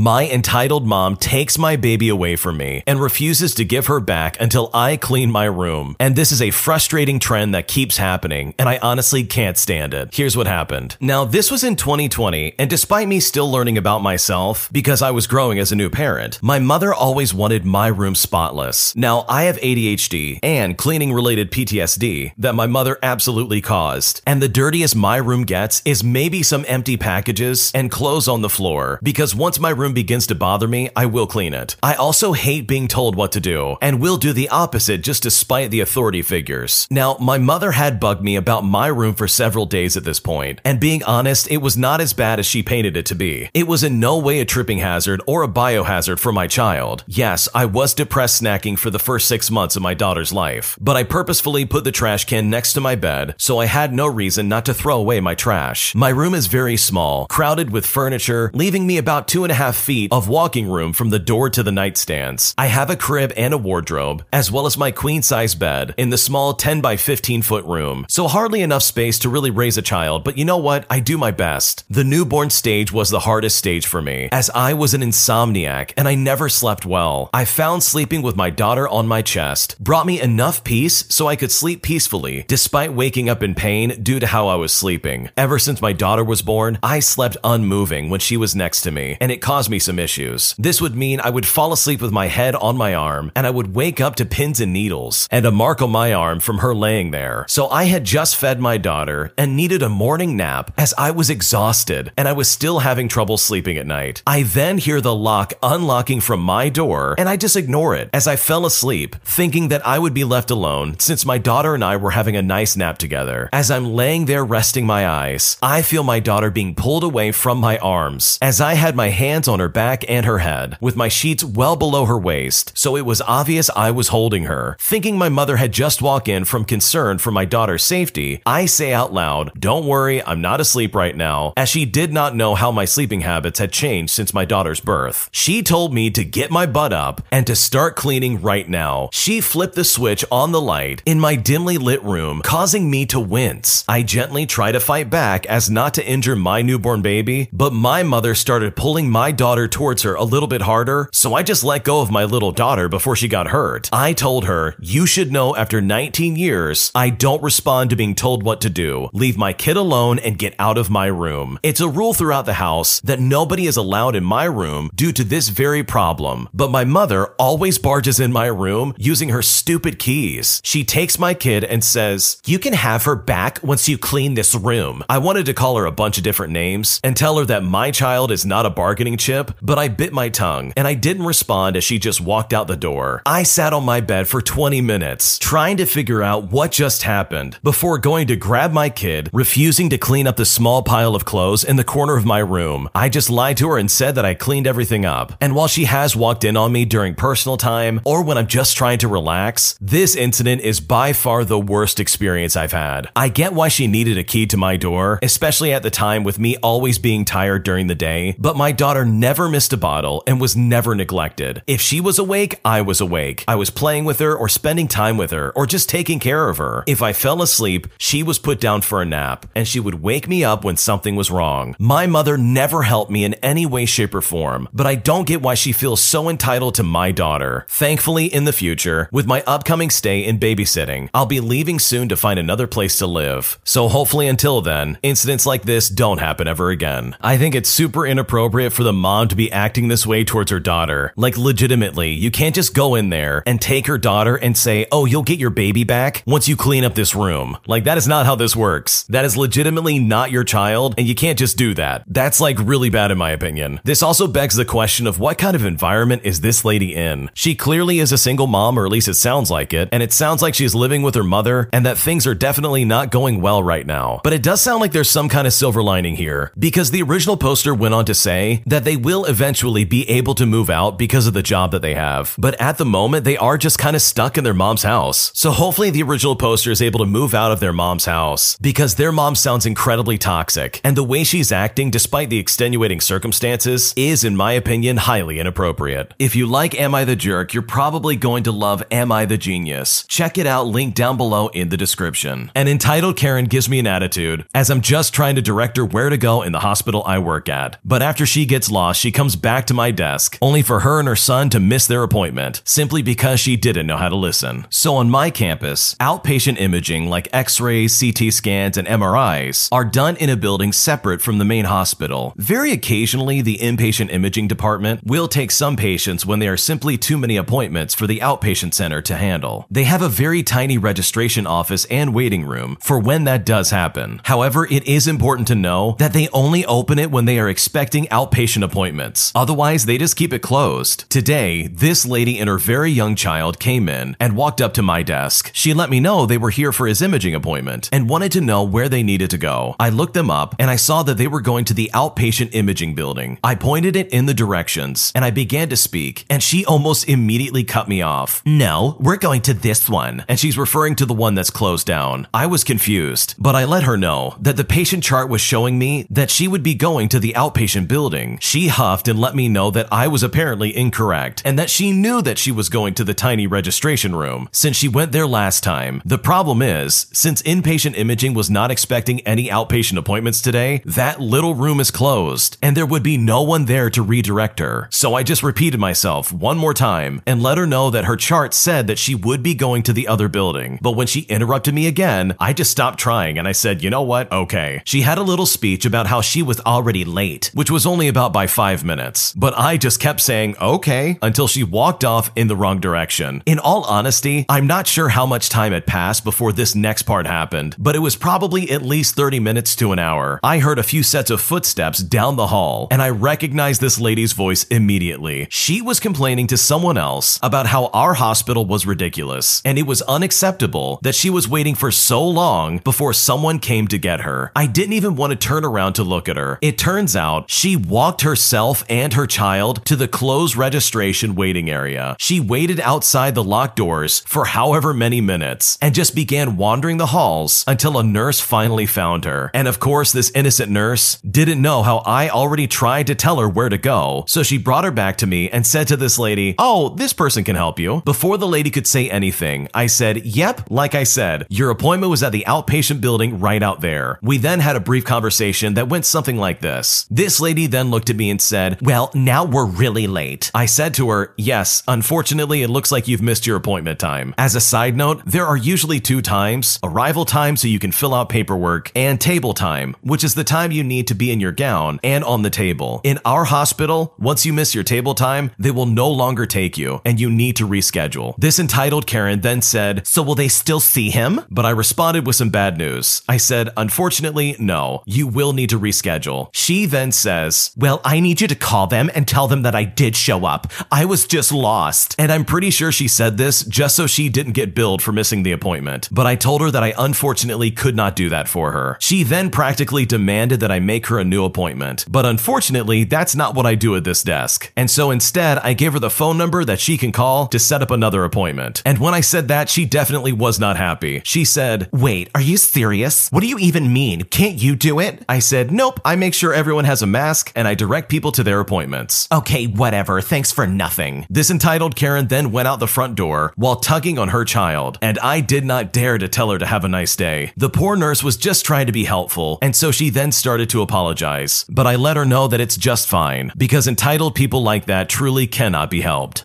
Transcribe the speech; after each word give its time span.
My 0.00 0.26
entitled 0.26 0.86
mom 0.86 1.16
takes 1.16 1.58
my 1.58 1.76
baby 1.76 2.08
away 2.08 2.34
from 2.34 2.56
me 2.56 2.82
and 2.86 2.98
refuses 2.98 3.54
to 3.56 3.66
give 3.66 3.88
her 3.88 4.00
back 4.00 4.40
until 4.40 4.70
I 4.72 4.96
clean 4.96 5.30
my 5.30 5.44
room. 5.44 5.94
And 6.00 6.16
this 6.16 6.32
is 6.32 6.40
a 6.40 6.52
frustrating 6.52 7.18
trend 7.18 7.54
that 7.54 7.68
keeps 7.68 7.98
happening, 7.98 8.54
and 8.58 8.66
I 8.66 8.78
honestly 8.78 9.24
can't 9.24 9.58
stand 9.58 9.92
it. 9.92 10.08
Here's 10.14 10.38
what 10.38 10.46
happened. 10.46 10.96
Now, 11.00 11.26
this 11.26 11.50
was 11.50 11.62
in 11.62 11.76
2020, 11.76 12.54
and 12.58 12.70
despite 12.70 13.08
me 13.08 13.20
still 13.20 13.52
learning 13.52 13.76
about 13.76 13.98
myself, 13.98 14.70
because 14.72 15.02
I 15.02 15.10
was 15.10 15.26
growing 15.26 15.58
as 15.58 15.70
a 15.70 15.76
new 15.76 15.90
parent, 15.90 16.42
my 16.42 16.58
mother 16.58 16.94
always 16.94 17.34
wanted 17.34 17.66
my 17.66 17.88
room 17.88 18.14
spotless. 18.14 18.96
Now, 18.96 19.26
I 19.28 19.42
have 19.42 19.58
ADHD 19.58 20.38
and 20.42 20.78
cleaning 20.78 21.12
related 21.12 21.52
PTSD 21.52 22.32
that 22.38 22.54
my 22.54 22.66
mother 22.66 22.96
absolutely 23.02 23.60
caused. 23.60 24.22
And 24.26 24.40
the 24.40 24.48
dirtiest 24.48 24.96
my 24.96 25.18
room 25.18 25.44
gets 25.44 25.82
is 25.84 26.02
maybe 26.02 26.42
some 26.42 26.64
empty 26.68 26.96
packages 26.96 27.70
and 27.74 27.90
clothes 27.90 28.28
on 28.28 28.40
the 28.40 28.48
floor, 28.48 28.98
because 29.02 29.34
once 29.34 29.60
my 29.60 29.68
room 29.68 29.89
begins 29.92 30.26
to 30.28 30.34
bother 30.34 30.68
me, 30.68 30.90
I 30.94 31.06
will 31.06 31.26
clean 31.26 31.54
it. 31.54 31.76
I 31.82 31.94
also 31.94 32.32
hate 32.32 32.66
being 32.66 32.88
told 32.88 33.16
what 33.16 33.32
to 33.32 33.40
do 33.40 33.76
and 33.80 34.00
will 34.00 34.16
do 34.16 34.32
the 34.32 34.48
opposite 34.48 35.02
just 35.02 35.22
to 35.22 35.30
spite 35.30 35.70
the 35.70 35.80
authority 35.80 36.22
figures. 36.22 36.86
Now, 36.90 37.16
my 37.20 37.38
mother 37.38 37.72
had 37.72 38.00
bugged 38.00 38.22
me 38.22 38.36
about 38.36 38.64
my 38.64 38.86
room 38.86 39.14
for 39.14 39.28
several 39.28 39.66
days 39.66 39.96
at 39.96 40.04
this 40.04 40.20
point, 40.20 40.60
and 40.64 40.80
being 40.80 41.02
honest, 41.04 41.50
it 41.50 41.58
was 41.58 41.76
not 41.76 42.00
as 42.00 42.12
bad 42.12 42.38
as 42.38 42.46
she 42.46 42.62
painted 42.62 42.96
it 42.96 43.06
to 43.06 43.14
be. 43.14 43.50
It 43.54 43.66
was 43.66 43.82
in 43.82 44.00
no 44.00 44.18
way 44.18 44.40
a 44.40 44.44
tripping 44.44 44.78
hazard 44.78 45.22
or 45.26 45.42
a 45.42 45.48
biohazard 45.48 46.18
for 46.18 46.32
my 46.32 46.46
child. 46.46 47.04
Yes, 47.06 47.48
I 47.54 47.66
was 47.66 47.94
depressed 47.94 48.42
snacking 48.42 48.78
for 48.78 48.90
the 48.90 48.98
first 48.98 49.28
six 49.28 49.50
months 49.50 49.76
of 49.76 49.82
my 49.82 49.94
daughter's 49.94 50.32
life, 50.32 50.78
but 50.80 50.96
I 50.96 51.02
purposefully 51.02 51.64
put 51.64 51.84
the 51.84 51.92
trash 51.92 52.24
can 52.24 52.50
next 52.50 52.72
to 52.74 52.80
my 52.80 52.94
bed, 52.94 53.34
so 53.38 53.58
I 53.58 53.66
had 53.66 53.92
no 53.92 54.06
reason 54.06 54.48
not 54.48 54.64
to 54.66 54.74
throw 54.74 54.96
away 54.96 55.20
my 55.20 55.34
trash. 55.34 55.94
My 55.94 56.08
room 56.08 56.34
is 56.34 56.46
very 56.46 56.76
small, 56.76 57.26
crowded 57.26 57.70
with 57.70 57.86
furniture, 57.86 58.50
leaving 58.54 58.86
me 58.86 58.98
about 58.98 59.28
two 59.28 59.44
and 59.44 59.50
a 59.50 59.54
half 59.54 59.76
feet 59.80 60.12
of 60.12 60.28
walking 60.28 60.68
room 60.68 60.92
from 60.92 61.10
the 61.10 61.18
door 61.18 61.50
to 61.50 61.62
the 61.62 61.70
nightstands. 61.70 62.54
I 62.56 62.66
have 62.66 62.90
a 62.90 62.96
crib 62.96 63.32
and 63.36 63.52
a 63.52 63.58
wardrobe, 63.58 64.24
as 64.32 64.50
well 64.52 64.66
as 64.66 64.78
my 64.78 64.90
queen 64.90 65.22
size 65.22 65.54
bed 65.54 65.94
in 65.96 66.10
the 66.10 66.18
small 66.18 66.54
10 66.54 66.80
by 66.80 66.96
15 66.96 67.42
foot 67.42 67.64
room, 67.64 68.06
so 68.08 68.28
hardly 68.28 68.60
enough 68.60 68.82
space 68.82 69.18
to 69.20 69.28
really 69.28 69.50
raise 69.50 69.76
a 69.76 69.82
child, 69.82 70.22
but 70.24 70.38
you 70.38 70.44
know 70.44 70.58
what? 70.58 70.86
I 70.88 71.00
do 71.00 71.18
my 71.18 71.32
best. 71.32 71.84
The 71.90 72.04
newborn 72.04 72.50
stage 72.50 72.92
was 72.92 73.10
the 73.10 73.20
hardest 73.20 73.58
stage 73.58 73.86
for 73.86 74.00
me, 74.00 74.28
as 74.30 74.50
I 74.50 74.74
was 74.74 74.94
an 74.94 75.02
insomniac 75.02 75.92
and 75.96 76.06
I 76.06 76.14
never 76.14 76.48
slept 76.48 76.86
well. 76.86 77.28
I 77.34 77.44
found 77.44 77.82
sleeping 77.82 78.22
with 78.22 78.36
my 78.36 78.50
daughter 78.50 78.88
on 78.88 79.06
my 79.06 79.22
chest 79.22 79.76
brought 79.78 80.06
me 80.06 80.20
enough 80.20 80.64
peace 80.64 81.04
so 81.08 81.26
I 81.26 81.36
could 81.36 81.52
sleep 81.52 81.82
peacefully, 81.82 82.44
despite 82.48 82.94
waking 82.94 83.28
up 83.28 83.42
in 83.42 83.54
pain 83.54 84.02
due 84.02 84.20
to 84.20 84.26
how 84.26 84.48
I 84.48 84.54
was 84.54 84.72
sleeping. 84.72 85.28
Ever 85.36 85.58
since 85.58 85.82
my 85.82 85.92
daughter 85.92 86.24
was 86.24 86.42
born, 86.42 86.78
I 86.82 87.00
slept 87.00 87.36
unmoving 87.44 88.08
when 88.08 88.20
she 88.20 88.36
was 88.36 88.56
next 88.56 88.80
to 88.82 88.90
me, 88.90 89.18
and 89.20 89.30
it 89.30 89.42
caused 89.42 89.59
me 89.68 89.78
some 89.78 89.98
issues. 89.98 90.54
This 90.58 90.80
would 90.80 90.94
mean 90.94 91.20
I 91.20 91.30
would 91.30 91.46
fall 91.46 91.72
asleep 91.72 92.00
with 92.00 92.12
my 92.12 92.28
head 92.28 92.54
on 92.54 92.76
my 92.76 92.94
arm, 92.94 93.32
and 93.34 93.46
I 93.46 93.50
would 93.50 93.74
wake 93.74 94.00
up 94.00 94.16
to 94.16 94.24
pins 94.24 94.60
and 94.60 94.72
needles, 94.72 95.28
and 95.30 95.44
a 95.44 95.50
mark 95.50 95.82
on 95.82 95.90
my 95.90 96.12
arm 96.12 96.40
from 96.40 96.58
her 96.58 96.74
laying 96.74 97.10
there. 97.10 97.44
So 97.48 97.68
I 97.68 97.84
had 97.84 98.04
just 98.04 98.36
fed 98.36 98.60
my 98.60 98.78
daughter 98.78 99.32
and 99.36 99.56
needed 99.56 99.82
a 99.82 99.88
morning 99.88 100.36
nap 100.36 100.72
as 100.78 100.94
I 100.96 101.10
was 101.10 101.30
exhausted 101.30 102.12
and 102.16 102.28
I 102.28 102.32
was 102.32 102.48
still 102.48 102.80
having 102.80 103.08
trouble 103.08 103.36
sleeping 103.36 103.76
at 103.76 103.86
night. 103.86 104.22
I 104.26 104.42
then 104.42 104.78
hear 104.78 105.00
the 105.00 105.14
lock 105.14 105.54
unlocking 105.62 106.20
from 106.20 106.40
my 106.40 106.68
door, 106.68 107.14
and 107.18 107.28
I 107.28 107.36
just 107.36 107.56
ignore 107.56 107.94
it 107.94 108.10
as 108.12 108.26
I 108.26 108.36
fell 108.36 108.66
asleep, 108.66 109.16
thinking 109.24 109.68
that 109.68 109.86
I 109.86 109.98
would 109.98 110.14
be 110.14 110.24
left 110.24 110.50
alone 110.50 110.98
since 110.98 111.24
my 111.26 111.38
daughter 111.38 111.74
and 111.74 111.84
I 111.84 111.96
were 111.96 112.10
having 112.12 112.36
a 112.36 112.42
nice 112.42 112.76
nap 112.76 112.98
together. 112.98 113.48
As 113.52 113.70
I'm 113.70 113.94
laying 113.94 114.26
there 114.26 114.44
resting 114.44 114.86
my 114.86 115.08
eyes, 115.08 115.56
I 115.62 115.82
feel 115.82 116.02
my 116.02 116.20
daughter 116.20 116.50
being 116.50 116.74
pulled 116.74 117.04
away 117.04 117.32
from 117.32 117.58
my 117.58 117.78
arms 117.78 118.38
as 118.42 118.60
I 118.60 118.74
had 118.74 118.94
my 118.94 119.08
hands 119.08 119.48
on 119.50 119.60
her 119.60 119.68
back 119.68 120.04
and 120.08 120.24
her 120.24 120.38
head, 120.38 120.78
with 120.80 120.96
my 120.96 121.08
sheets 121.08 121.44
well 121.44 121.76
below 121.76 122.06
her 122.06 122.18
waist, 122.18 122.72
so 122.74 122.96
it 122.96 123.04
was 123.04 123.20
obvious 123.22 123.68
I 123.76 123.90
was 123.90 124.08
holding 124.08 124.44
her. 124.44 124.76
Thinking 124.80 125.18
my 125.18 125.28
mother 125.28 125.56
had 125.56 125.72
just 125.72 126.00
walked 126.00 126.28
in 126.28 126.44
from 126.44 126.64
concern 126.64 127.18
for 127.18 127.30
my 127.30 127.44
daughter's 127.44 127.82
safety, 127.82 128.40
I 128.46 128.66
say 128.66 128.92
out 128.92 129.12
loud, 129.12 129.52
Don't 129.58 129.86
worry, 129.86 130.24
I'm 130.24 130.40
not 130.40 130.60
asleep 130.60 130.94
right 130.94 131.16
now, 131.16 131.52
as 131.56 131.68
she 131.68 131.84
did 131.84 132.12
not 132.12 132.34
know 132.34 132.54
how 132.54 132.70
my 132.70 132.84
sleeping 132.84 133.20
habits 133.22 133.58
had 133.58 133.72
changed 133.72 134.12
since 134.12 134.32
my 134.32 134.44
daughter's 134.44 134.80
birth. 134.80 135.28
She 135.32 135.62
told 135.62 135.92
me 135.92 136.10
to 136.10 136.24
get 136.24 136.50
my 136.50 136.66
butt 136.66 136.92
up 136.92 137.22
and 137.30 137.46
to 137.46 137.56
start 137.56 137.96
cleaning 137.96 138.40
right 138.40 138.68
now. 138.68 139.10
She 139.12 139.40
flipped 139.40 139.74
the 139.74 139.84
switch 139.84 140.24
on 140.30 140.52
the 140.52 140.60
light 140.60 141.02
in 141.04 141.18
my 141.18 141.34
dimly 141.34 141.76
lit 141.76 142.02
room, 142.02 142.40
causing 142.42 142.90
me 142.90 143.04
to 143.06 143.20
wince. 143.20 143.84
I 143.88 144.02
gently 144.02 144.46
try 144.46 144.72
to 144.72 144.80
fight 144.80 145.10
back 145.10 145.46
as 145.46 145.70
not 145.70 145.94
to 145.94 146.06
injure 146.06 146.36
my 146.36 146.62
newborn 146.62 147.02
baby, 147.02 147.48
but 147.52 147.72
my 147.72 148.02
mother 148.02 148.34
started 148.34 148.76
pulling 148.76 149.10
my 149.10 149.32
daughter 149.40 149.66
towards 149.66 150.02
her 150.02 150.14
a 150.16 150.22
little 150.22 150.46
bit 150.46 150.60
harder, 150.60 151.08
so 151.14 151.32
I 151.32 151.42
just 151.42 151.64
let 151.64 151.82
go 151.82 152.02
of 152.02 152.10
my 152.10 152.24
little 152.24 152.52
daughter 152.52 152.90
before 152.90 153.16
she 153.16 153.26
got 153.26 153.48
hurt. 153.48 153.88
I 153.90 154.12
told 154.12 154.44
her, 154.44 154.74
You 154.78 155.06
should 155.06 155.32
know 155.32 155.56
after 155.56 155.80
19 155.80 156.36
years, 156.36 156.92
I 156.94 157.08
don't 157.08 157.42
respond 157.42 157.88
to 157.88 157.96
being 157.96 158.14
told 158.14 158.42
what 158.42 158.60
to 158.60 158.68
do. 158.68 159.08
Leave 159.14 159.38
my 159.38 159.54
kid 159.54 159.78
alone 159.78 160.18
and 160.18 160.38
get 160.38 160.54
out 160.58 160.76
of 160.76 160.90
my 160.90 161.06
room. 161.06 161.58
It's 161.62 161.80
a 161.80 161.88
rule 161.88 162.12
throughout 162.12 162.44
the 162.44 162.60
house 162.68 163.00
that 163.00 163.18
nobody 163.18 163.66
is 163.66 163.78
allowed 163.78 164.14
in 164.14 164.24
my 164.24 164.44
room 164.44 164.90
due 164.94 165.10
to 165.12 165.24
this 165.24 165.48
very 165.48 165.82
problem, 165.82 166.46
but 166.52 166.70
my 166.70 166.84
mother 166.84 167.28
always 167.38 167.78
barges 167.78 168.20
in 168.20 168.34
my 168.34 168.46
room 168.46 168.92
using 168.98 169.30
her 169.30 169.40
stupid 169.40 169.98
keys. 169.98 170.60
She 170.62 170.84
takes 170.84 171.18
my 171.18 171.32
kid 171.32 171.64
and 171.64 171.82
says, 171.82 172.42
You 172.44 172.58
can 172.58 172.74
have 172.74 173.04
her 173.04 173.16
back 173.16 173.58
once 173.62 173.88
you 173.88 173.96
clean 173.96 174.34
this 174.34 174.54
room. 174.54 175.02
I 175.08 175.16
wanted 175.16 175.46
to 175.46 175.54
call 175.54 175.78
her 175.78 175.86
a 175.86 175.92
bunch 176.02 176.18
of 176.18 176.24
different 176.24 176.52
names 176.52 177.00
and 177.02 177.16
tell 177.16 177.38
her 177.38 177.46
that 177.46 177.64
my 177.64 177.90
child 177.90 178.30
is 178.30 178.44
not 178.44 178.66
a 178.66 178.70
bargaining 178.70 179.16
chip, 179.16 179.29
but 179.62 179.78
I 179.78 179.88
bit 179.88 180.12
my 180.12 180.28
tongue 180.28 180.72
and 180.76 180.86
I 180.86 180.94
didn't 180.94 181.26
respond 181.26 181.76
as 181.76 181.84
she 181.84 181.98
just 181.98 182.20
walked 182.20 182.52
out 182.52 182.66
the 182.66 182.76
door. 182.76 183.22
I 183.24 183.42
sat 183.42 183.72
on 183.72 183.84
my 183.84 184.00
bed 184.00 184.28
for 184.28 184.40
20 184.40 184.80
minutes 184.80 185.38
trying 185.38 185.76
to 185.76 185.86
figure 185.86 186.22
out 186.22 186.50
what 186.50 186.72
just 186.72 187.02
happened 187.02 187.58
before 187.62 187.98
going 187.98 188.26
to 188.28 188.36
grab 188.36 188.72
my 188.72 188.90
kid, 188.90 189.30
refusing 189.32 189.88
to 189.90 189.98
clean 189.98 190.26
up 190.26 190.36
the 190.36 190.44
small 190.44 190.82
pile 190.82 191.14
of 191.14 191.24
clothes 191.24 191.64
in 191.64 191.76
the 191.76 191.84
corner 191.84 192.16
of 192.16 192.24
my 192.24 192.38
room. 192.38 192.88
I 192.94 193.08
just 193.08 193.30
lied 193.30 193.56
to 193.58 193.68
her 193.70 193.78
and 193.78 193.90
said 193.90 194.14
that 194.16 194.24
I 194.24 194.34
cleaned 194.34 194.66
everything 194.66 195.04
up. 195.04 195.32
And 195.40 195.54
while 195.54 195.68
she 195.68 195.84
has 195.84 196.16
walked 196.16 196.44
in 196.44 196.56
on 196.56 196.72
me 196.72 196.84
during 196.84 197.14
personal 197.14 197.56
time 197.56 198.00
or 198.04 198.24
when 198.24 198.38
I'm 198.38 198.46
just 198.46 198.76
trying 198.76 198.98
to 198.98 199.08
relax, 199.08 199.78
this 199.80 200.16
incident 200.16 200.62
is 200.62 200.80
by 200.80 201.12
far 201.12 201.44
the 201.44 201.60
worst 201.60 202.00
experience 202.00 202.56
I've 202.56 202.72
had. 202.72 203.08
I 203.14 203.28
get 203.28 203.52
why 203.52 203.68
she 203.68 203.86
needed 203.86 204.18
a 204.18 204.24
key 204.24 204.46
to 204.46 204.56
my 204.56 204.76
door, 204.76 205.18
especially 205.22 205.72
at 205.72 205.82
the 205.82 205.90
time 205.90 206.24
with 206.24 206.38
me 206.38 206.56
always 206.62 206.98
being 206.98 207.24
tired 207.24 207.62
during 207.62 207.86
the 207.86 207.94
day, 207.94 208.34
but 208.38 208.56
my 208.56 208.72
daughter 208.72 209.04
never 209.20 209.50
missed 209.50 209.72
a 209.74 209.76
bottle 209.76 210.22
and 210.26 210.40
was 210.40 210.56
never 210.56 210.94
neglected. 210.94 211.62
If 211.66 211.82
she 211.82 212.00
was 212.00 212.18
awake, 212.18 212.58
I 212.64 212.80
was 212.80 213.02
awake. 213.02 213.44
I 213.46 213.54
was 213.54 213.68
playing 213.68 214.06
with 214.06 214.18
her 214.18 214.34
or 214.34 214.48
spending 214.48 214.88
time 214.88 215.18
with 215.18 215.30
her 215.30 215.52
or 215.54 215.66
just 215.66 215.90
taking 215.90 216.18
care 216.18 216.48
of 216.48 216.56
her. 216.56 216.82
If 216.86 217.02
I 217.02 217.12
fell 217.12 217.42
asleep, 217.42 217.86
she 217.98 218.22
was 218.22 218.38
put 218.38 218.58
down 218.58 218.80
for 218.80 219.02
a 219.02 219.04
nap 219.04 219.44
and 219.54 219.68
she 219.68 219.78
would 219.78 220.02
wake 220.02 220.26
me 220.26 220.42
up 220.42 220.64
when 220.64 220.78
something 220.78 221.16
was 221.16 221.30
wrong. 221.30 221.76
My 221.78 222.06
mother 222.06 222.38
never 222.38 222.82
helped 222.82 223.10
me 223.10 223.24
in 223.24 223.34
any 223.34 223.66
way, 223.66 223.84
shape, 223.84 224.14
or 224.14 224.22
form, 224.22 224.68
but 224.72 224.86
I 224.86 224.94
don't 224.94 225.28
get 225.28 225.42
why 225.42 225.54
she 225.54 225.72
feels 225.72 226.00
so 226.00 226.30
entitled 226.30 226.74
to 226.76 226.82
my 226.82 227.12
daughter. 227.12 227.66
Thankfully, 227.68 228.24
in 228.24 228.46
the 228.46 228.54
future, 228.54 229.10
with 229.12 229.26
my 229.26 229.42
upcoming 229.46 229.90
stay 229.90 230.24
in 230.24 230.38
babysitting, 230.38 231.10
I'll 231.12 231.26
be 231.26 231.40
leaving 231.40 231.78
soon 231.78 232.08
to 232.08 232.16
find 232.16 232.38
another 232.38 232.66
place 232.66 232.96
to 232.98 233.06
live. 233.06 233.60
So 233.64 233.88
hopefully 233.88 234.28
until 234.28 234.62
then, 234.62 234.98
incidents 235.02 235.44
like 235.44 235.62
this 235.62 235.90
don't 235.90 236.18
happen 236.18 236.48
ever 236.48 236.70
again. 236.70 237.16
I 237.20 237.36
think 237.36 237.54
it's 237.54 237.68
super 237.68 238.06
inappropriate 238.06 238.72
for 238.72 238.82
the 238.82 238.94
mom 238.94 239.09
to 239.10 239.36
be 239.36 239.50
acting 239.52 239.88
this 239.88 240.06
way 240.06 240.24
towards 240.24 240.50
her 240.50 240.60
daughter. 240.60 241.12
Like 241.16 241.36
legitimately, 241.36 242.12
you 242.12 242.30
can't 242.30 242.54
just 242.54 242.74
go 242.74 242.94
in 242.94 243.10
there 243.10 243.42
and 243.46 243.60
take 243.60 243.86
her 243.86 243.98
daughter 243.98 244.36
and 244.36 244.56
say, 244.56 244.86
"Oh, 244.92 245.04
you'll 245.04 245.22
get 245.22 245.38
your 245.38 245.50
baby 245.50 245.84
back 245.84 246.22
once 246.26 246.48
you 246.48 246.56
clean 246.56 246.84
up 246.84 246.94
this 246.94 247.14
room." 247.14 247.58
Like 247.66 247.84
that 247.84 247.98
is 247.98 248.08
not 248.08 248.26
how 248.26 248.34
this 248.34 248.56
works. 248.56 249.04
That 249.04 249.24
is 249.24 249.36
legitimately 249.36 249.98
not 249.98 250.30
your 250.30 250.44
child, 250.44 250.94
and 250.96 251.06
you 251.06 251.14
can't 251.14 251.38
just 251.38 251.56
do 251.56 251.74
that. 251.74 252.04
That's 252.06 252.40
like 252.40 252.58
really 252.58 252.90
bad 252.90 253.10
in 253.10 253.18
my 253.18 253.30
opinion. 253.30 253.80
This 253.84 254.02
also 254.02 254.26
begs 254.26 254.56
the 254.56 254.64
question 254.64 255.06
of 255.06 255.18
what 255.18 255.38
kind 255.38 255.56
of 255.56 255.64
environment 255.64 256.22
is 256.24 256.40
this 256.40 256.64
lady 256.64 256.94
in? 256.94 257.30
She 257.34 257.54
clearly 257.54 257.98
is 257.98 258.12
a 258.12 258.18
single 258.18 258.46
mom, 258.46 258.78
or 258.78 258.86
at 258.86 258.92
least 258.92 259.08
it 259.08 259.14
sounds 259.14 259.50
like 259.50 259.74
it, 259.74 259.88
and 259.92 260.02
it 260.02 260.12
sounds 260.12 260.42
like 260.42 260.54
she's 260.54 260.74
living 260.74 261.02
with 261.02 261.14
her 261.14 261.24
mother 261.24 261.68
and 261.72 261.84
that 261.84 261.98
things 261.98 262.26
are 262.26 262.34
definitely 262.34 262.84
not 262.84 263.10
going 263.10 263.40
well 263.40 263.62
right 263.62 263.86
now. 263.86 264.20
But 264.22 264.32
it 264.32 264.42
does 264.42 264.60
sound 264.60 264.80
like 264.80 264.92
there's 264.92 265.10
some 265.10 265.28
kind 265.28 265.46
of 265.46 265.52
silver 265.52 265.82
lining 265.82 266.16
here, 266.16 266.52
because 266.58 266.90
the 266.90 267.02
original 267.02 267.36
poster 267.36 267.74
went 267.74 267.94
on 267.94 268.04
to 268.06 268.14
say 268.14 268.62
that 268.66 268.84
they 268.84 268.96
will 269.02 269.24
eventually 269.24 269.84
be 269.84 270.08
able 270.08 270.34
to 270.34 270.46
move 270.46 270.70
out 270.70 270.98
because 270.98 271.26
of 271.26 271.34
the 271.34 271.42
job 271.42 271.72
that 271.72 271.82
they 271.82 271.94
have. 271.94 272.34
But 272.38 272.60
at 272.60 272.78
the 272.78 272.84
moment, 272.84 273.24
they 273.24 273.36
are 273.36 273.58
just 273.58 273.78
kind 273.78 273.96
of 273.96 274.02
stuck 274.02 274.38
in 274.38 274.44
their 274.44 274.54
mom's 274.54 274.82
house. 274.82 275.30
So 275.34 275.50
hopefully 275.50 275.90
the 275.90 276.02
original 276.02 276.36
poster 276.36 276.70
is 276.70 276.82
able 276.82 277.00
to 277.00 277.06
move 277.06 277.34
out 277.34 277.52
of 277.52 277.60
their 277.60 277.72
mom's 277.72 278.06
house, 278.06 278.56
because 278.60 278.94
their 278.94 279.12
mom 279.12 279.34
sounds 279.34 279.66
incredibly 279.66 280.18
toxic, 280.18 280.80
and 280.84 280.96
the 280.96 281.04
way 281.04 281.24
she's 281.24 281.52
acting, 281.52 281.90
despite 281.90 282.30
the 282.30 282.38
extenuating 282.38 283.00
circumstances, 283.00 283.92
is, 283.96 284.24
in 284.24 284.36
my 284.36 284.52
opinion, 284.52 284.96
highly 284.96 285.38
inappropriate. 285.38 286.14
If 286.18 286.34
you 286.34 286.46
like 286.46 286.74
Am 286.78 286.94
I 286.94 287.04
the 287.04 287.16
Jerk, 287.16 287.54
you're 287.54 287.62
probably 287.62 288.16
going 288.16 288.44
to 288.44 288.52
love 288.52 288.82
Am 288.90 289.12
I 289.12 289.24
the 289.24 289.38
Genius. 289.38 290.04
Check 290.08 290.38
it 290.38 290.46
out, 290.46 290.66
link 290.66 290.94
down 290.94 291.16
below 291.16 291.48
in 291.48 291.68
the 291.68 291.76
description. 291.76 292.50
An 292.54 292.68
entitled 292.68 293.16
Karen 293.16 293.44
gives 293.44 293.68
me 293.68 293.78
an 293.78 293.86
attitude, 293.86 294.46
as 294.54 294.70
I'm 294.70 294.80
just 294.80 295.14
trying 295.14 295.36
to 295.36 295.42
direct 295.42 295.76
her 295.76 295.84
where 295.84 296.08
to 296.08 296.16
go 296.16 296.42
in 296.42 296.52
the 296.52 296.60
hospital 296.60 297.02
I 297.06 297.18
work 297.18 297.48
at. 297.48 297.78
But 297.84 298.02
after 298.02 298.26
she 298.26 298.46
gets 298.46 298.70
lost, 298.70 298.89
she 298.96 299.12
comes 299.12 299.36
back 299.36 299.66
to 299.66 299.74
my 299.74 299.90
desk, 299.90 300.38
only 300.40 300.62
for 300.62 300.80
her 300.80 300.98
and 300.98 301.08
her 301.08 301.16
son 301.16 301.50
to 301.50 301.60
miss 301.60 301.86
their 301.86 302.02
appointment, 302.02 302.62
simply 302.64 303.02
because 303.02 303.40
she 303.40 303.56
didn't 303.56 303.86
know 303.86 303.96
how 303.96 304.08
to 304.08 304.16
listen. 304.16 304.66
So 304.70 304.96
on 304.96 305.10
my 305.10 305.30
campus, 305.30 305.94
outpatient 305.96 306.60
imaging 306.60 307.08
like 307.08 307.28
x 307.32 307.60
rays, 307.60 307.98
CT 307.98 308.32
scans, 308.32 308.76
and 308.76 308.88
MRIs 308.88 309.68
are 309.72 309.84
done 309.84 310.16
in 310.16 310.30
a 310.30 310.36
building 310.36 310.72
separate 310.72 311.22
from 311.22 311.38
the 311.38 311.44
main 311.44 311.64
hospital. 311.64 312.32
Very 312.36 312.72
occasionally, 312.72 313.42
the 313.42 313.58
inpatient 313.58 314.12
imaging 314.12 314.48
department 314.48 315.00
will 315.04 315.28
take 315.28 315.50
some 315.50 315.76
patients 315.76 316.26
when 316.26 316.38
there 316.38 316.52
are 316.52 316.56
simply 316.56 316.96
too 316.96 317.18
many 317.18 317.36
appointments 317.36 317.94
for 317.94 318.06
the 318.06 318.20
outpatient 318.20 318.74
center 318.74 319.00
to 319.02 319.16
handle. 319.16 319.66
They 319.70 319.84
have 319.84 320.02
a 320.02 320.08
very 320.08 320.42
tiny 320.42 320.78
registration 320.78 321.46
office 321.46 321.84
and 321.86 322.14
waiting 322.14 322.44
room 322.44 322.76
for 322.80 322.98
when 322.98 323.24
that 323.24 323.46
does 323.46 323.70
happen. 323.70 324.20
However, 324.24 324.66
it 324.70 324.86
is 324.86 325.06
important 325.06 325.48
to 325.48 325.54
know 325.54 325.96
that 325.98 326.12
they 326.12 326.28
only 326.28 326.64
open 326.66 326.98
it 326.98 327.10
when 327.10 327.24
they 327.24 327.38
are 327.38 327.48
expecting 327.48 328.06
outpatient 328.06 328.64
appointments. 328.70 329.32
Otherwise, 329.34 329.86
they 329.86 329.98
just 329.98 330.16
keep 330.16 330.32
it 330.32 330.42
closed. 330.42 331.10
Today, 331.10 331.66
this 331.66 332.06
lady 332.06 332.38
and 332.38 332.48
her 332.48 332.58
very 332.58 332.90
young 332.90 333.16
child 333.16 333.58
came 333.58 333.88
in 333.88 334.16
and 334.20 334.36
walked 334.36 334.60
up 334.60 334.72
to 334.74 334.82
my 334.82 335.02
desk. 335.02 335.50
She 335.52 335.74
let 335.74 335.90
me 335.90 335.98
know 335.98 336.24
they 336.24 336.38
were 336.38 336.50
here 336.50 336.72
for 336.72 336.86
his 336.86 337.02
imaging 337.02 337.34
appointment 337.34 337.88
and 337.92 338.08
wanted 338.08 338.30
to 338.32 338.40
know 338.40 338.62
where 338.62 338.88
they 338.88 339.02
needed 339.02 339.30
to 339.30 339.38
go. 339.38 339.74
I 339.80 339.88
looked 339.88 340.14
them 340.14 340.30
up 340.30 340.54
and 340.58 340.70
I 340.70 340.76
saw 340.76 341.02
that 341.02 341.18
they 341.18 341.26
were 341.26 341.40
going 341.40 341.64
to 341.66 341.74
the 341.74 341.90
outpatient 341.92 342.54
imaging 342.54 342.94
building. 342.94 343.38
I 343.42 343.56
pointed 343.56 343.96
it 343.96 344.08
in 344.10 344.26
the 344.26 344.34
directions 344.34 345.10
and 345.14 345.24
I 345.24 345.30
began 345.30 345.68
to 345.70 345.76
speak, 345.76 346.24
and 346.30 346.42
she 346.42 346.64
almost 346.64 347.08
immediately 347.08 347.64
cut 347.64 347.88
me 347.88 348.02
off. 348.02 348.42
No, 348.46 348.96
we're 349.00 349.16
going 349.16 349.42
to 349.42 349.54
this 349.54 349.88
one. 349.88 350.24
And 350.28 350.38
she's 350.38 350.58
referring 350.58 350.94
to 350.96 351.06
the 351.06 351.14
one 351.14 351.34
that's 351.34 351.50
closed 351.50 351.86
down. 351.86 352.28
I 352.32 352.46
was 352.46 352.64
confused, 352.64 353.34
but 353.38 353.56
I 353.56 353.64
let 353.64 353.84
her 353.84 353.96
know 353.96 354.36
that 354.40 354.56
the 354.56 354.64
patient 354.64 355.02
chart 355.02 355.28
was 355.28 355.40
showing 355.40 355.78
me 355.78 356.06
that 356.10 356.30
she 356.30 356.46
would 356.46 356.62
be 356.62 356.74
going 356.74 357.08
to 357.08 357.18
the 357.18 357.32
outpatient 357.32 357.88
building. 357.88 358.38
She 358.40 358.59
huffed 358.68 359.08
and 359.08 359.18
let 359.18 359.34
me 359.34 359.48
know 359.48 359.70
that 359.70 359.88
I 359.92 360.08
was 360.08 360.22
apparently 360.22 360.76
incorrect 360.76 361.42
and 361.44 361.58
that 361.58 361.70
she 361.70 361.92
knew 361.92 362.22
that 362.22 362.38
she 362.38 362.52
was 362.52 362.68
going 362.68 362.94
to 362.94 363.04
the 363.04 363.14
tiny 363.14 363.46
registration 363.46 364.14
room 364.14 364.48
since 364.52 364.76
she 364.76 364.88
went 364.88 365.12
there 365.12 365.26
last 365.26 365.62
time. 365.62 366.02
The 366.04 366.18
problem 366.18 366.62
is, 366.62 367.06
since 367.12 367.42
inpatient 367.42 367.96
imaging 367.96 368.34
was 368.34 368.50
not 368.50 368.70
expecting 368.70 369.20
any 369.20 369.48
outpatient 369.48 369.98
appointments 369.98 370.40
today, 370.40 370.82
that 370.84 371.20
little 371.20 371.54
room 371.54 371.80
is 371.80 371.90
closed 371.90 372.56
and 372.62 372.76
there 372.76 372.86
would 372.86 373.02
be 373.02 373.16
no 373.16 373.42
one 373.42 373.64
there 373.64 373.90
to 373.90 374.02
redirect 374.02 374.58
her. 374.58 374.88
So 374.90 375.14
I 375.14 375.22
just 375.22 375.42
repeated 375.42 375.80
myself 375.80 376.32
one 376.32 376.58
more 376.58 376.74
time 376.74 377.22
and 377.26 377.42
let 377.42 377.58
her 377.58 377.66
know 377.66 377.90
that 377.90 378.04
her 378.04 378.16
chart 378.16 378.54
said 378.54 378.86
that 378.86 378.98
she 378.98 379.14
would 379.14 379.42
be 379.42 379.54
going 379.54 379.82
to 379.84 379.92
the 379.92 380.08
other 380.08 380.28
building. 380.28 380.78
But 380.82 380.92
when 380.92 381.06
she 381.06 381.22
interrupted 381.22 381.74
me 381.74 381.86
again, 381.86 382.36
I 382.38 382.52
just 382.52 382.70
stopped 382.70 382.98
trying 382.98 383.38
and 383.38 383.48
I 383.48 383.52
said, 383.52 383.82
you 383.82 383.90
know 383.90 384.02
what? 384.02 384.30
Okay. 384.32 384.82
She 384.84 385.02
had 385.02 385.18
a 385.18 385.22
little 385.22 385.46
speech 385.46 385.84
about 385.84 386.06
how 386.06 386.20
she 386.20 386.42
was 386.42 386.60
already 386.60 387.04
late, 387.04 387.50
which 387.54 387.70
was 387.70 387.86
only 387.86 388.08
about 388.08 388.32
by 388.32 388.46
five 388.50 388.84
minutes. 388.84 389.32
But 389.34 389.56
I 389.56 389.76
just 389.76 390.00
kept 390.00 390.20
saying, 390.20 390.56
okay, 390.60 391.18
until 391.22 391.48
she 391.48 391.64
walked 391.64 392.04
off 392.04 392.30
in 392.36 392.48
the 392.48 392.56
wrong 392.56 392.80
direction. 392.80 393.42
In 393.46 393.58
all 393.58 393.84
honesty, 393.84 394.46
I'm 394.48 394.66
not 394.66 394.86
sure 394.86 395.08
how 395.08 395.26
much 395.26 395.48
time 395.48 395.72
had 395.72 395.86
passed 395.86 396.24
before 396.24 396.52
this 396.52 396.74
next 396.74 397.02
part 397.02 397.26
happened, 397.26 397.76
but 397.78 397.96
it 397.96 398.00
was 398.00 398.16
probably 398.16 398.70
at 398.70 398.82
least 398.82 399.14
30 399.14 399.40
minutes 399.40 399.76
to 399.76 399.92
an 399.92 399.98
hour. 399.98 400.40
I 400.42 400.58
heard 400.58 400.78
a 400.78 400.82
few 400.82 401.02
sets 401.02 401.30
of 401.30 401.40
footsteps 401.40 402.00
down 402.00 402.36
the 402.36 402.48
hall, 402.48 402.88
and 402.90 403.00
I 403.00 403.10
recognized 403.10 403.80
this 403.80 404.00
lady's 404.00 404.32
voice 404.32 404.64
immediately. 404.64 405.46
She 405.50 405.80
was 405.80 406.00
complaining 406.00 406.46
to 406.48 406.56
someone 406.56 406.98
else 406.98 407.38
about 407.42 407.66
how 407.66 407.86
our 407.86 408.14
hospital 408.14 408.66
was 408.66 408.86
ridiculous, 408.86 409.62
and 409.64 409.78
it 409.78 409.86
was 409.86 410.02
unacceptable 410.02 410.98
that 411.02 411.14
she 411.14 411.30
was 411.30 411.48
waiting 411.48 411.74
for 411.74 411.90
so 411.90 412.26
long 412.26 412.78
before 412.78 413.12
someone 413.12 413.58
came 413.58 413.86
to 413.88 413.98
get 413.98 414.20
her. 414.22 414.52
I 414.56 414.66
didn't 414.66 414.94
even 414.94 415.16
want 415.16 415.30
to 415.32 415.36
turn 415.36 415.64
around 415.64 415.94
to 415.94 416.02
look 416.02 416.28
at 416.28 416.36
her. 416.36 416.58
It 416.60 416.78
turns 416.78 417.14
out 417.16 417.50
she 417.50 417.76
walked 417.76 418.22
herself 418.40 418.82
and 418.88 419.12
her 419.12 419.26
child 419.26 419.84
to 419.84 419.94
the 419.94 420.08
closed 420.08 420.56
registration 420.56 421.34
waiting 421.34 421.68
area. 421.68 422.16
She 422.18 422.40
waited 422.40 422.80
outside 422.80 423.34
the 423.34 423.44
locked 423.44 423.76
doors 423.76 424.20
for 424.20 424.46
however 424.46 424.94
many 424.94 425.20
minutes 425.20 425.76
and 425.82 425.94
just 425.94 426.14
began 426.14 426.56
wandering 426.56 426.96
the 426.96 427.12
halls 427.14 427.64
until 427.68 427.98
a 427.98 428.02
nurse 428.02 428.40
finally 428.40 428.86
found 428.86 429.26
her. 429.26 429.50
And 429.52 429.68
of 429.68 429.78
course, 429.78 430.10
this 430.10 430.32
innocent 430.34 430.72
nurse 430.72 431.20
didn't 431.20 431.60
know 431.60 431.82
how 431.82 431.98
I 431.98 432.30
already 432.30 432.66
tried 432.66 433.08
to 433.08 433.14
tell 433.14 433.40
her 433.40 433.48
where 433.48 433.68
to 433.68 433.76
go, 433.76 434.24
so 434.26 434.42
she 434.42 434.56
brought 434.56 434.84
her 434.84 434.90
back 434.90 435.18
to 435.18 435.26
me 435.26 435.50
and 435.50 435.66
said 435.66 435.86
to 435.88 435.98
this 435.98 436.18
lady, 436.18 436.54
Oh, 436.58 436.88
this 436.96 437.12
person 437.12 437.44
can 437.44 437.56
help 437.56 437.78
you. 437.78 438.00
Before 438.06 438.38
the 438.38 438.48
lady 438.48 438.70
could 438.70 438.86
say 438.86 439.10
anything, 439.10 439.68
I 439.74 439.86
said, 439.86 440.24
Yep, 440.24 440.70
like 440.70 440.94
I 440.94 441.04
said, 441.04 441.46
your 441.50 441.68
appointment 441.68 442.10
was 442.10 442.22
at 442.22 442.32
the 442.32 442.44
outpatient 442.48 443.02
building 443.02 443.38
right 443.38 443.62
out 443.62 443.82
there. 443.82 444.18
We 444.22 444.38
then 444.38 444.60
had 444.60 444.76
a 444.76 444.80
brief 444.80 445.04
conversation 445.04 445.74
that 445.74 445.90
went 445.90 446.06
something 446.06 446.38
like 446.38 446.60
this. 446.62 447.06
This 447.10 447.38
lady 447.38 447.66
then 447.66 447.90
looked 447.90 448.08
at 448.08 448.16
me 448.16 448.29
and 448.30 448.40
said, 448.40 448.78
Well, 448.80 449.10
now 449.14 449.44
we're 449.44 449.66
really 449.66 450.06
late. 450.06 450.50
I 450.54 450.66
said 450.66 450.94
to 450.94 451.10
her, 451.10 451.34
Yes, 451.36 451.82
unfortunately, 451.86 452.62
it 452.62 452.68
looks 452.70 452.92
like 452.92 453.08
you've 453.08 453.22
missed 453.22 453.46
your 453.46 453.56
appointment 453.56 453.98
time. 453.98 454.34
As 454.38 454.54
a 454.54 454.60
side 454.60 454.96
note, 454.96 455.22
there 455.26 455.46
are 455.46 455.56
usually 455.56 456.00
two 456.00 456.22
times 456.22 456.78
arrival 456.82 457.24
time 457.24 457.56
so 457.56 457.68
you 457.68 457.78
can 457.78 457.92
fill 457.92 458.14
out 458.14 458.28
paperwork, 458.28 458.90
and 458.94 459.20
table 459.20 459.54
time, 459.54 459.96
which 460.02 460.24
is 460.24 460.34
the 460.34 460.44
time 460.44 460.72
you 460.72 460.82
need 460.82 461.06
to 461.08 461.14
be 461.14 461.30
in 461.30 461.40
your 461.40 461.52
gown 461.52 462.00
and 462.02 462.24
on 462.24 462.42
the 462.42 462.50
table. 462.50 463.00
In 463.04 463.18
our 463.24 463.44
hospital, 463.44 464.14
once 464.18 464.46
you 464.46 464.52
miss 464.52 464.74
your 464.74 464.84
table 464.84 465.14
time, 465.14 465.50
they 465.58 465.70
will 465.70 465.86
no 465.86 466.10
longer 466.10 466.46
take 466.46 466.78
you 466.78 467.00
and 467.04 467.20
you 467.20 467.30
need 467.30 467.56
to 467.56 467.66
reschedule. 467.66 468.34
This 468.38 468.58
entitled 468.58 469.06
Karen 469.06 469.40
then 469.40 469.62
said, 469.62 470.06
So 470.06 470.22
will 470.22 470.34
they 470.34 470.48
still 470.48 470.80
see 470.80 471.10
him? 471.10 471.40
But 471.50 471.66
I 471.66 471.70
responded 471.70 472.26
with 472.26 472.36
some 472.36 472.50
bad 472.50 472.78
news. 472.78 473.22
I 473.28 473.36
said, 473.36 473.70
Unfortunately, 473.76 474.56
no, 474.58 475.02
you 475.06 475.26
will 475.26 475.52
need 475.52 475.70
to 475.70 475.78
reschedule. 475.78 476.48
She 476.52 476.86
then 476.86 477.12
says, 477.12 477.72
Well, 477.76 478.00
I 478.20 478.22
need 478.22 478.42
you 478.42 478.48
to 478.48 478.54
call 478.54 478.86
them 478.86 479.10
and 479.14 479.26
tell 479.26 479.48
them 479.48 479.62
that 479.62 479.74
I 479.74 479.84
did 479.84 480.14
show 480.14 480.44
up. 480.44 480.70
I 480.92 481.06
was 481.06 481.26
just 481.26 481.52
lost. 481.52 482.14
And 482.18 482.30
I'm 482.30 482.44
pretty 482.44 482.68
sure 482.68 482.92
she 482.92 483.08
said 483.08 483.38
this 483.38 483.64
just 483.64 483.96
so 483.96 484.06
she 484.06 484.28
didn't 484.28 484.52
get 484.52 484.74
billed 484.74 485.00
for 485.00 485.10
missing 485.10 485.42
the 485.42 485.52
appointment. 485.52 486.06
But 486.12 486.26
I 486.26 486.36
told 486.36 486.60
her 486.60 486.70
that 486.70 486.82
I 486.82 486.92
unfortunately 486.98 487.70
could 487.70 487.96
not 487.96 488.14
do 488.14 488.28
that 488.28 488.46
for 488.46 488.72
her. 488.72 488.98
She 489.00 489.22
then 489.22 489.48
practically 489.48 490.04
demanded 490.04 490.60
that 490.60 490.70
I 490.70 490.80
make 490.80 491.06
her 491.06 491.18
a 491.18 491.24
new 491.24 491.46
appointment. 491.46 492.04
But 492.10 492.26
unfortunately, 492.26 493.04
that's 493.04 493.34
not 493.34 493.54
what 493.54 493.64
I 493.64 493.74
do 493.74 493.96
at 493.96 494.04
this 494.04 494.22
desk. 494.22 494.70
And 494.76 494.90
so 494.90 495.10
instead, 495.10 495.56
I 495.60 495.72
gave 495.72 495.94
her 495.94 495.98
the 495.98 496.10
phone 496.10 496.36
number 496.36 496.62
that 496.62 496.78
she 496.78 496.98
can 496.98 497.12
call 497.12 497.46
to 497.46 497.58
set 497.58 497.80
up 497.80 497.90
another 497.90 498.24
appointment. 498.24 498.82
And 498.84 498.98
when 498.98 499.14
I 499.14 499.22
said 499.22 499.48
that, 499.48 499.70
she 499.70 499.86
definitely 499.86 500.34
was 500.34 500.60
not 500.60 500.76
happy. 500.76 501.22
She 501.24 501.46
said, 501.46 501.88
Wait, 501.90 502.28
are 502.34 502.42
you 502.42 502.58
serious? 502.58 503.30
What 503.30 503.40
do 503.40 503.46
you 503.46 503.58
even 503.58 503.94
mean? 503.94 504.24
Can't 504.24 504.58
you 504.60 504.76
do 504.76 505.00
it? 505.00 505.24
I 505.26 505.38
said, 505.38 505.72
Nope, 505.72 506.00
I 506.04 506.16
make 506.16 506.34
sure 506.34 506.52
everyone 506.52 506.84
has 506.84 507.00
a 507.00 507.06
mask 507.06 507.50
and 507.56 507.66
I 507.66 507.74
direct 507.74 508.09
people 508.10 508.32
to 508.32 508.42
their 508.42 508.60
appointments. 508.60 509.26
Okay, 509.32 509.66
whatever, 509.66 510.20
thanks 510.20 510.52
for 510.52 510.66
nothing. 510.66 511.26
This 511.30 511.50
entitled 511.50 511.96
Karen 511.96 512.28
then 512.28 512.52
went 512.52 512.68
out 512.68 512.80
the 512.80 512.86
front 512.86 513.14
door 513.14 513.54
while 513.56 513.76
tugging 513.76 514.18
on 514.18 514.28
her 514.28 514.44
child, 514.44 514.98
and 515.00 515.18
I 515.20 515.40
did 515.40 515.64
not 515.64 515.92
dare 515.92 516.18
to 516.18 516.28
tell 516.28 516.50
her 516.50 516.58
to 516.58 516.66
have 516.66 516.84
a 516.84 516.88
nice 516.88 517.16
day. 517.16 517.52
The 517.56 517.70
poor 517.70 517.96
nurse 517.96 518.22
was 518.22 518.36
just 518.36 518.66
trying 518.66 518.86
to 518.86 518.92
be 518.92 519.04
helpful, 519.04 519.58
and 519.62 519.74
so 519.74 519.90
she 519.90 520.10
then 520.10 520.32
started 520.32 520.68
to 520.70 520.82
apologize. 520.82 521.64
But 521.70 521.86
I 521.86 521.96
let 521.96 522.16
her 522.18 522.26
know 522.26 522.48
that 522.48 522.60
it's 522.60 522.76
just 522.76 523.08
fine, 523.08 523.52
because 523.56 523.88
entitled 523.88 524.34
people 524.34 524.62
like 524.62 524.86
that 524.86 525.08
truly 525.08 525.46
cannot 525.46 525.90
be 525.90 526.02
helped. 526.02 526.44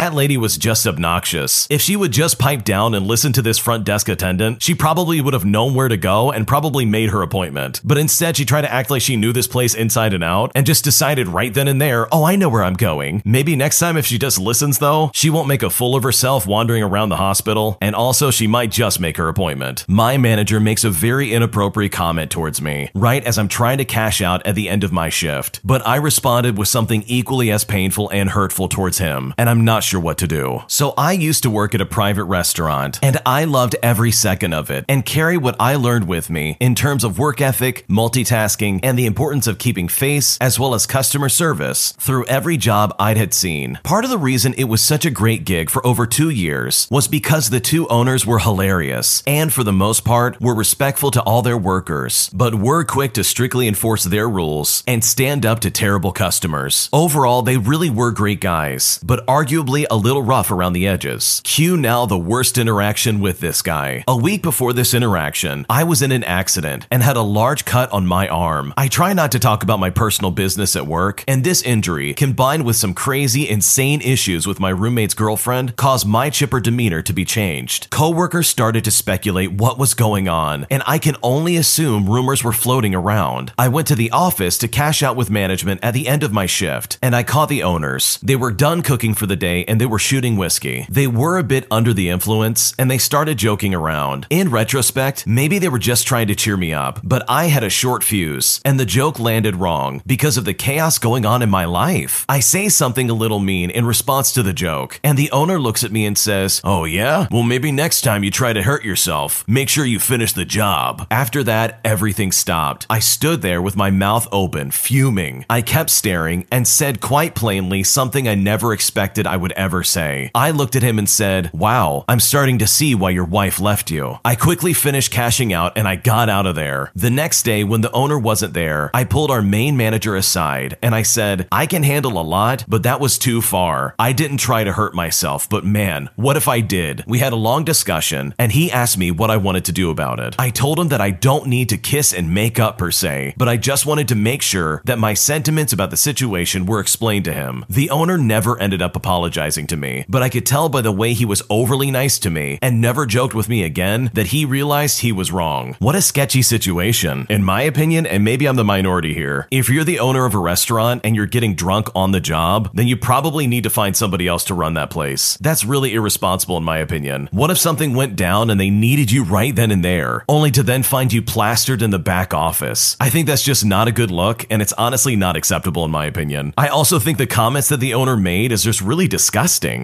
That 0.00 0.14
lady 0.14 0.38
was 0.38 0.56
just 0.56 0.86
obnoxious. 0.86 1.66
If 1.68 1.82
she 1.82 1.94
would 1.94 2.10
just 2.10 2.38
pipe 2.38 2.64
down 2.64 2.94
and 2.94 3.06
listen 3.06 3.34
to 3.34 3.42
this 3.42 3.58
front 3.58 3.84
desk 3.84 4.08
attendant, 4.08 4.62
she 4.62 4.74
probably 4.74 5.20
would 5.20 5.34
have 5.34 5.44
known 5.44 5.74
where 5.74 5.88
to 5.88 5.98
go 5.98 6.32
and 6.32 6.48
probably 6.48 6.86
made 6.86 7.10
her 7.10 7.20
appointment. 7.20 7.82
But 7.84 7.98
instead, 7.98 8.38
she 8.38 8.46
tried 8.46 8.62
to 8.62 8.72
act 8.72 8.88
like 8.88 9.02
she 9.02 9.16
knew 9.16 9.34
this 9.34 9.46
place 9.46 9.74
inside 9.74 10.14
and 10.14 10.24
out 10.24 10.52
and 10.54 10.64
just 10.64 10.84
decided 10.84 11.28
right 11.28 11.52
then 11.52 11.68
and 11.68 11.82
there, 11.82 12.08
oh, 12.14 12.24
I 12.24 12.36
know 12.36 12.48
where 12.48 12.64
I'm 12.64 12.78
going. 12.78 13.20
Maybe 13.26 13.54
next 13.56 13.78
time, 13.78 13.98
if 13.98 14.06
she 14.06 14.16
just 14.16 14.38
listens, 14.38 14.78
though, 14.78 15.10
she 15.12 15.28
won't 15.28 15.48
make 15.48 15.62
a 15.62 15.68
fool 15.68 15.94
of 15.94 16.02
herself 16.02 16.46
wandering 16.46 16.82
around 16.82 17.10
the 17.10 17.16
hospital, 17.16 17.76
and 17.82 17.94
also 17.94 18.30
she 18.30 18.46
might 18.46 18.70
just 18.70 19.00
make 19.00 19.18
her 19.18 19.28
appointment. 19.28 19.84
My 19.86 20.16
manager 20.16 20.60
makes 20.60 20.82
a 20.82 20.88
very 20.88 21.34
inappropriate 21.34 21.92
comment 21.92 22.30
towards 22.30 22.62
me, 22.62 22.90
right 22.94 23.22
as 23.22 23.36
I'm 23.36 23.48
trying 23.48 23.76
to 23.76 23.84
cash 23.84 24.22
out 24.22 24.46
at 24.46 24.54
the 24.54 24.70
end 24.70 24.82
of 24.82 24.92
my 24.92 25.10
shift. 25.10 25.60
But 25.62 25.86
I 25.86 25.96
responded 25.96 26.56
with 26.56 26.68
something 26.68 27.02
equally 27.06 27.50
as 27.50 27.64
painful 27.64 28.08
and 28.08 28.30
hurtful 28.30 28.70
towards 28.70 28.96
him, 28.96 29.34
and 29.36 29.50
I'm 29.50 29.62
not 29.62 29.89
sure 29.90 30.00
what 30.00 30.18
to 30.18 30.26
do. 30.26 30.62
So 30.68 30.94
I 30.96 31.12
used 31.12 31.42
to 31.42 31.50
work 31.50 31.74
at 31.74 31.80
a 31.80 31.86
private 31.86 32.24
restaurant, 32.24 33.00
and 33.02 33.18
I 33.26 33.44
loved 33.44 33.74
every 33.82 34.12
second 34.12 34.54
of 34.54 34.70
it 34.70 34.84
and 34.88 35.04
carry 35.04 35.36
what 35.36 35.56
I 35.58 35.74
learned 35.74 36.06
with 36.06 36.30
me 36.30 36.56
in 36.60 36.74
terms 36.74 37.02
of 37.02 37.18
work 37.18 37.40
ethic, 37.40 37.86
multitasking, 37.88 38.80
and 38.84 38.96
the 38.96 39.06
importance 39.06 39.48
of 39.48 39.58
keeping 39.58 39.88
face 39.88 40.38
as 40.40 40.58
well 40.60 40.74
as 40.74 40.86
customer 40.86 41.28
service 41.28 41.92
through 41.98 42.24
every 42.26 42.56
job 42.56 42.94
I'd 42.98 43.16
had 43.16 43.34
seen. 43.34 43.80
Part 43.82 44.04
of 44.04 44.10
the 44.10 44.18
reason 44.18 44.54
it 44.56 44.64
was 44.64 44.80
such 44.82 45.04
a 45.04 45.10
great 45.10 45.44
gig 45.44 45.70
for 45.70 45.84
over 45.84 46.06
two 46.06 46.30
years 46.30 46.86
was 46.90 47.08
because 47.08 47.50
the 47.50 47.60
two 47.60 47.88
owners 47.88 48.24
were 48.24 48.38
hilarious 48.38 49.24
and 49.26 49.52
for 49.52 49.64
the 49.64 49.72
most 49.72 50.04
part 50.04 50.40
were 50.40 50.54
respectful 50.54 51.10
to 51.10 51.22
all 51.22 51.42
their 51.42 51.58
workers, 51.58 52.30
but 52.32 52.54
were 52.54 52.84
quick 52.84 53.12
to 53.14 53.24
strictly 53.24 53.66
enforce 53.66 54.04
their 54.04 54.28
rules 54.28 54.84
and 54.86 55.02
stand 55.02 55.44
up 55.44 55.58
to 55.60 55.70
terrible 55.70 56.12
customers. 56.12 56.88
Overall, 56.92 57.42
they 57.42 57.56
really 57.56 57.90
were 57.90 58.12
great 58.12 58.40
guys, 58.40 59.00
but 59.02 59.26
arguably 59.26 59.79
a 59.90 59.96
little 59.96 60.22
rough 60.22 60.50
around 60.50 60.72
the 60.72 60.86
edges. 60.86 61.40
Cue 61.44 61.76
now 61.76 62.06
the 62.06 62.18
worst 62.18 62.58
interaction 62.58 63.20
with 63.20 63.40
this 63.40 63.62
guy. 63.62 64.04
A 64.08 64.16
week 64.16 64.42
before 64.42 64.72
this 64.72 64.94
interaction, 64.94 65.66
I 65.70 65.84
was 65.84 66.02
in 66.02 66.12
an 66.12 66.24
accident 66.24 66.86
and 66.90 67.02
had 67.02 67.16
a 67.16 67.22
large 67.22 67.64
cut 67.64 67.90
on 67.92 68.06
my 68.06 68.28
arm. 68.28 68.74
I 68.76 68.88
try 68.88 69.12
not 69.12 69.32
to 69.32 69.38
talk 69.38 69.62
about 69.62 69.80
my 69.80 69.90
personal 69.90 70.30
business 70.30 70.76
at 70.76 70.86
work, 70.86 71.24
and 71.28 71.44
this 71.44 71.62
injury, 71.62 72.14
combined 72.14 72.64
with 72.64 72.76
some 72.76 72.94
crazy, 72.94 73.48
insane 73.48 74.00
issues 74.00 74.46
with 74.46 74.60
my 74.60 74.70
roommate's 74.70 75.14
girlfriend, 75.14 75.76
caused 75.76 76.06
my 76.06 76.30
chipper 76.30 76.60
demeanor 76.60 77.02
to 77.02 77.12
be 77.12 77.24
changed. 77.24 77.90
Coworkers 77.90 78.48
started 78.48 78.84
to 78.84 78.90
speculate 78.90 79.52
what 79.52 79.78
was 79.78 79.94
going 79.94 80.28
on, 80.28 80.66
and 80.70 80.82
I 80.86 80.98
can 80.98 81.16
only 81.22 81.56
assume 81.56 82.08
rumors 82.08 82.42
were 82.42 82.52
floating 82.52 82.94
around. 82.94 83.52
I 83.58 83.68
went 83.68 83.88
to 83.88 83.94
the 83.94 84.10
office 84.10 84.58
to 84.58 84.68
cash 84.68 85.02
out 85.02 85.16
with 85.16 85.30
management 85.30 85.80
at 85.82 85.94
the 85.94 86.08
end 86.08 86.22
of 86.22 86.32
my 86.32 86.46
shift, 86.46 86.98
and 87.02 87.14
I 87.14 87.22
caught 87.22 87.48
the 87.48 87.62
owners. 87.62 88.18
They 88.22 88.36
were 88.36 88.50
done 88.52 88.82
cooking 88.82 89.14
for 89.14 89.26
the 89.26 89.36
day 89.36 89.64
and 89.70 89.80
they 89.80 89.86
were 89.86 89.98
shooting 89.98 90.36
whiskey. 90.36 90.86
They 90.90 91.06
were 91.06 91.38
a 91.38 91.44
bit 91.44 91.66
under 91.70 91.94
the 91.94 92.10
influence 92.10 92.74
and 92.78 92.90
they 92.90 92.98
started 92.98 93.38
joking 93.38 93.74
around. 93.74 94.26
In 94.28 94.50
retrospect, 94.50 95.26
maybe 95.26 95.58
they 95.58 95.68
were 95.68 95.78
just 95.78 96.06
trying 96.06 96.26
to 96.26 96.34
cheer 96.34 96.56
me 96.56 96.74
up, 96.74 97.00
but 97.02 97.24
I 97.28 97.46
had 97.46 97.64
a 97.64 97.70
short 97.70 98.04
fuse 98.04 98.60
and 98.64 98.78
the 98.78 98.84
joke 98.84 99.18
landed 99.18 99.56
wrong 99.56 100.02
because 100.06 100.36
of 100.36 100.44
the 100.44 100.54
chaos 100.54 100.98
going 100.98 101.24
on 101.24 101.40
in 101.40 101.48
my 101.48 101.64
life. 101.64 102.26
I 102.28 102.40
say 102.40 102.68
something 102.68 103.08
a 103.08 103.14
little 103.14 103.38
mean 103.38 103.70
in 103.70 103.86
response 103.86 104.32
to 104.32 104.42
the 104.42 104.52
joke, 104.52 105.00
and 105.04 105.16
the 105.16 105.30
owner 105.30 105.58
looks 105.58 105.84
at 105.84 105.92
me 105.92 106.04
and 106.04 106.18
says, 106.18 106.60
Oh, 106.64 106.84
yeah? 106.84 107.28
Well, 107.30 107.44
maybe 107.44 107.70
next 107.70 108.02
time 108.02 108.24
you 108.24 108.30
try 108.30 108.52
to 108.52 108.62
hurt 108.62 108.84
yourself, 108.84 109.44
make 109.46 109.68
sure 109.68 109.84
you 109.84 110.00
finish 110.00 110.32
the 110.32 110.44
job. 110.44 111.06
After 111.10 111.44
that, 111.44 111.80
everything 111.84 112.32
stopped. 112.32 112.86
I 112.90 112.98
stood 112.98 113.42
there 113.42 113.62
with 113.62 113.76
my 113.76 113.90
mouth 113.90 114.26
open, 114.32 114.70
fuming. 114.72 115.44
I 115.48 115.62
kept 115.62 115.90
staring 115.90 116.46
and 116.50 116.66
said 116.66 117.00
quite 117.00 117.34
plainly 117.34 117.82
something 117.84 118.26
I 118.26 118.34
never 118.34 118.72
expected 118.72 119.26
I 119.26 119.36
would 119.36 119.49
ever 119.52 119.82
say. 119.82 120.30
I 120.34 120.50
looked 120.50 120.76
at 120.76 120.82
him 120.82 120.98
and 120.98 121.08
said, 121.08 121.50
Wow, 121.52 122.04
I'm 122.08 122.20
starting 122.20 122.58
to 122.58 122.66
see 122.66 122.94
why 122.94 123.10
your 123.10 123.24
wife 123.24 123.60
left 123.60 123.90
you. 123.90 124.18
I 124.24 124.34
quickly 124.34 124.72
finished 124.72 125.10
cashing 125.12 125.52
out 125.52 125.76
and 125.76 125.86
I 125.88 125.96
got 125.96 126.28
out 126.28 126.46
of 126.46 126.54
there. 126.54 126.92
The 126.94 127.10
next 127.10 127.42
day, 127.42 127.64
when 127.64 127.80
the 127.80 127.92
owner 127.92 128.18
wasn't 128.18 128.54
there, 128.54 128.90
I 128.94 129.04
pulled 129.04 129.30
our 129.30 129.42
main 129.42 129.76
manager 129.76 130.16
aside 130.16 130.78
and 130.82 130.94
I 130.94 131.02
said, 131.02 131.48
I 131.50 131.66
can 131.66 131.82
handle 131.82 132.18
a 132.18 132.22
lot, 132.22 132.64
but 132.68 132.82
that 132.84 133.00
was 133.00 133.18
too 133.18 133.40
far. 133.40 133.94
I 133.98 134.12
didn't 134.12 134.38
try 134.38 134.64
to 134.64 134.72
hurt 134.72 134.94
myself, 134.94 135.48
but 135.48 135.64
man, 135.64 136.10
what 136.16 136.36
if 136.36 136.48
I 136.48 136.60
did? 136.60 137.04
We 137.06 137.18
had 137.18 137.32
a 137.32 137.36
long 137.36 137.64
discussion 137.64 138.34
and 138.38 138.52
he 138.52 138.70
asked 138.70 138.98
me 138.98 139.10
what 139.10 139.30
I 139.30 139.36
wanted 139.36 139.64
to 139.66 139.72
do 139.72 139.90
about 139.90 140.20
it. 140.20 140.34
I 140.38 140.50
told 140.50 140.78
him 140.78 140.88
that 140.88 141.00
I 141.00 141.10
don't 141.10 141.46
need 141.46 141.68
to 141.70 141.76
kiss 141.76 142.12
and 142.12 142.34
make 142.34 142.58
up 142.58 142.78
per 142.78 142.90
se, 142.90 143.34
but 143.36 143.48
I 143.48 143.56
just 143.56 143.86
wanted 143.86 144.08
to 144.08 144.14
make 144.14 144.42
sure 144.42 144.82
that 144.84 144.98
my 144.98 145.14
sentiments 145.14 145.72
about 145.72 145.90
the 145.90 145.96
situation 145.96 146.66
were 146.66 146.80
explained 146.80 147.24
to 147.26 147.32
him. 147.32 147.64
The 147.68 147.90
owner 147.90 148.16
never 148.16 148.60
ended 148.60 148.82
up 148.82 148.96
apologizing 148.96 149.39
to 149.40 149.76
me, 149.76 150.04
but 150.06 150.22
I 150.22 150.28
could 150.28 150.44
tell 150.44 150.68
by 150.68 150.82
the 150.82 150.92
way 150.92 151.14
he 151.14 151.24
was 151.24 151.42
overly 151.48 151.90
nice 151.90 152.18
to 152.18 152.30
me 152.30 152.58
and 152.60 152.80
never 152.80 153.06
joked 153.06 153.34
with 153.34 153.48
me 153.48 153.62
again 153.62 154.10
that 154.12 154.28
he 154.28 154.44
realized 154.44 155.00
he 155.00 155.12
was 155.12 155.32
wrong. 155.32 155.76
What 155.78 155.94
a 155.94 156.02
sketchy 156.02 156.42
situation. 156.42 157.26
In 157.30 157.42
my 157.42 157.62
opinion, 157.62 158.06
and 158.06 158.22
maybe 158.22 158.46
I'm 158.46 158.56
the 158.56 158.64
minority 158.64 159.14
here, 159.14 159.48
if 159.50 159.70
you're 159.70 159.82
the 159.82 159.98
owner 159.98 160.26
of 160.26 160.34
a 160.34 160.38
restaurant 160.38 161.00
and 161.04 161.16
you're 161.16 161.24
getting 161.24 161.54
drunk 161.54 161.88
on 161.94 162.12
the 162.12 162.20
job, 162.20 162.70
then 162.74 162.86
you 162.86 162.96
probably 162.96 163.46
need 163.46 163.62
to 163.64 163.70
find 163.70 163.96
somebody 163.96 164.28
else 164.28 164.44
to 164.44 164.54
run 164.54 164.74
that 164.74 164.90
place. 164.90 165.38
That's 165.40 165.64
really 165.64 165.94
irresponsible 165.94 166.58
in 166.58 166.64
my 166.64 166.78
opinion. 166.78 167.28
What 167.32 167.50
if 167.50 167.56
something 167.58 167.94
went 167.94 168.16
down 168.16 168.50
and 168.50 168.60
they 168.60 168.70
needed 168.70 169.10
you 169.10 169.24
right 169.24 169.56
then 169.56 169.70
and 169.70 169.82
there, 169.82 170.24
only 170.28 170.50
to 170.50 170.62
then 170.62 170.82
find 170.82 171.12
you 171.12 171.22
plastered 171.22 171.80
in 171.80 171.90
the 171.90 171.98
back 171.98 172.34
office? 172.34 172.96
I 173.00 173.08
think 173.08 173.26
that's 173.26 173.42
just 173.42 173.64
not 173.64 173.88
a 173.88 173.92
good 173.92 174.10
look, 174.10 174.46
and 174.50 174.60
it's 174.60 174.74
honestly 174.74 175.16
not 175.16 175.36
acceptable 175.36 175.84
in 175.84 175.90
my 175.90 176.04
opinion. 176.04 176.52
I 176.58 176.68
also 176.68 176.98
think 176.98 177.16
the 177.16 177.26
comments 177.26 177.68
that 177.70 177.80
the 177.80 177.94
owner 177.94 178.16
made 178.16 178.52
is 178.52 178.62
just 178.62 178.80
really 178.80 179.08
disgusting, 179.08 179.29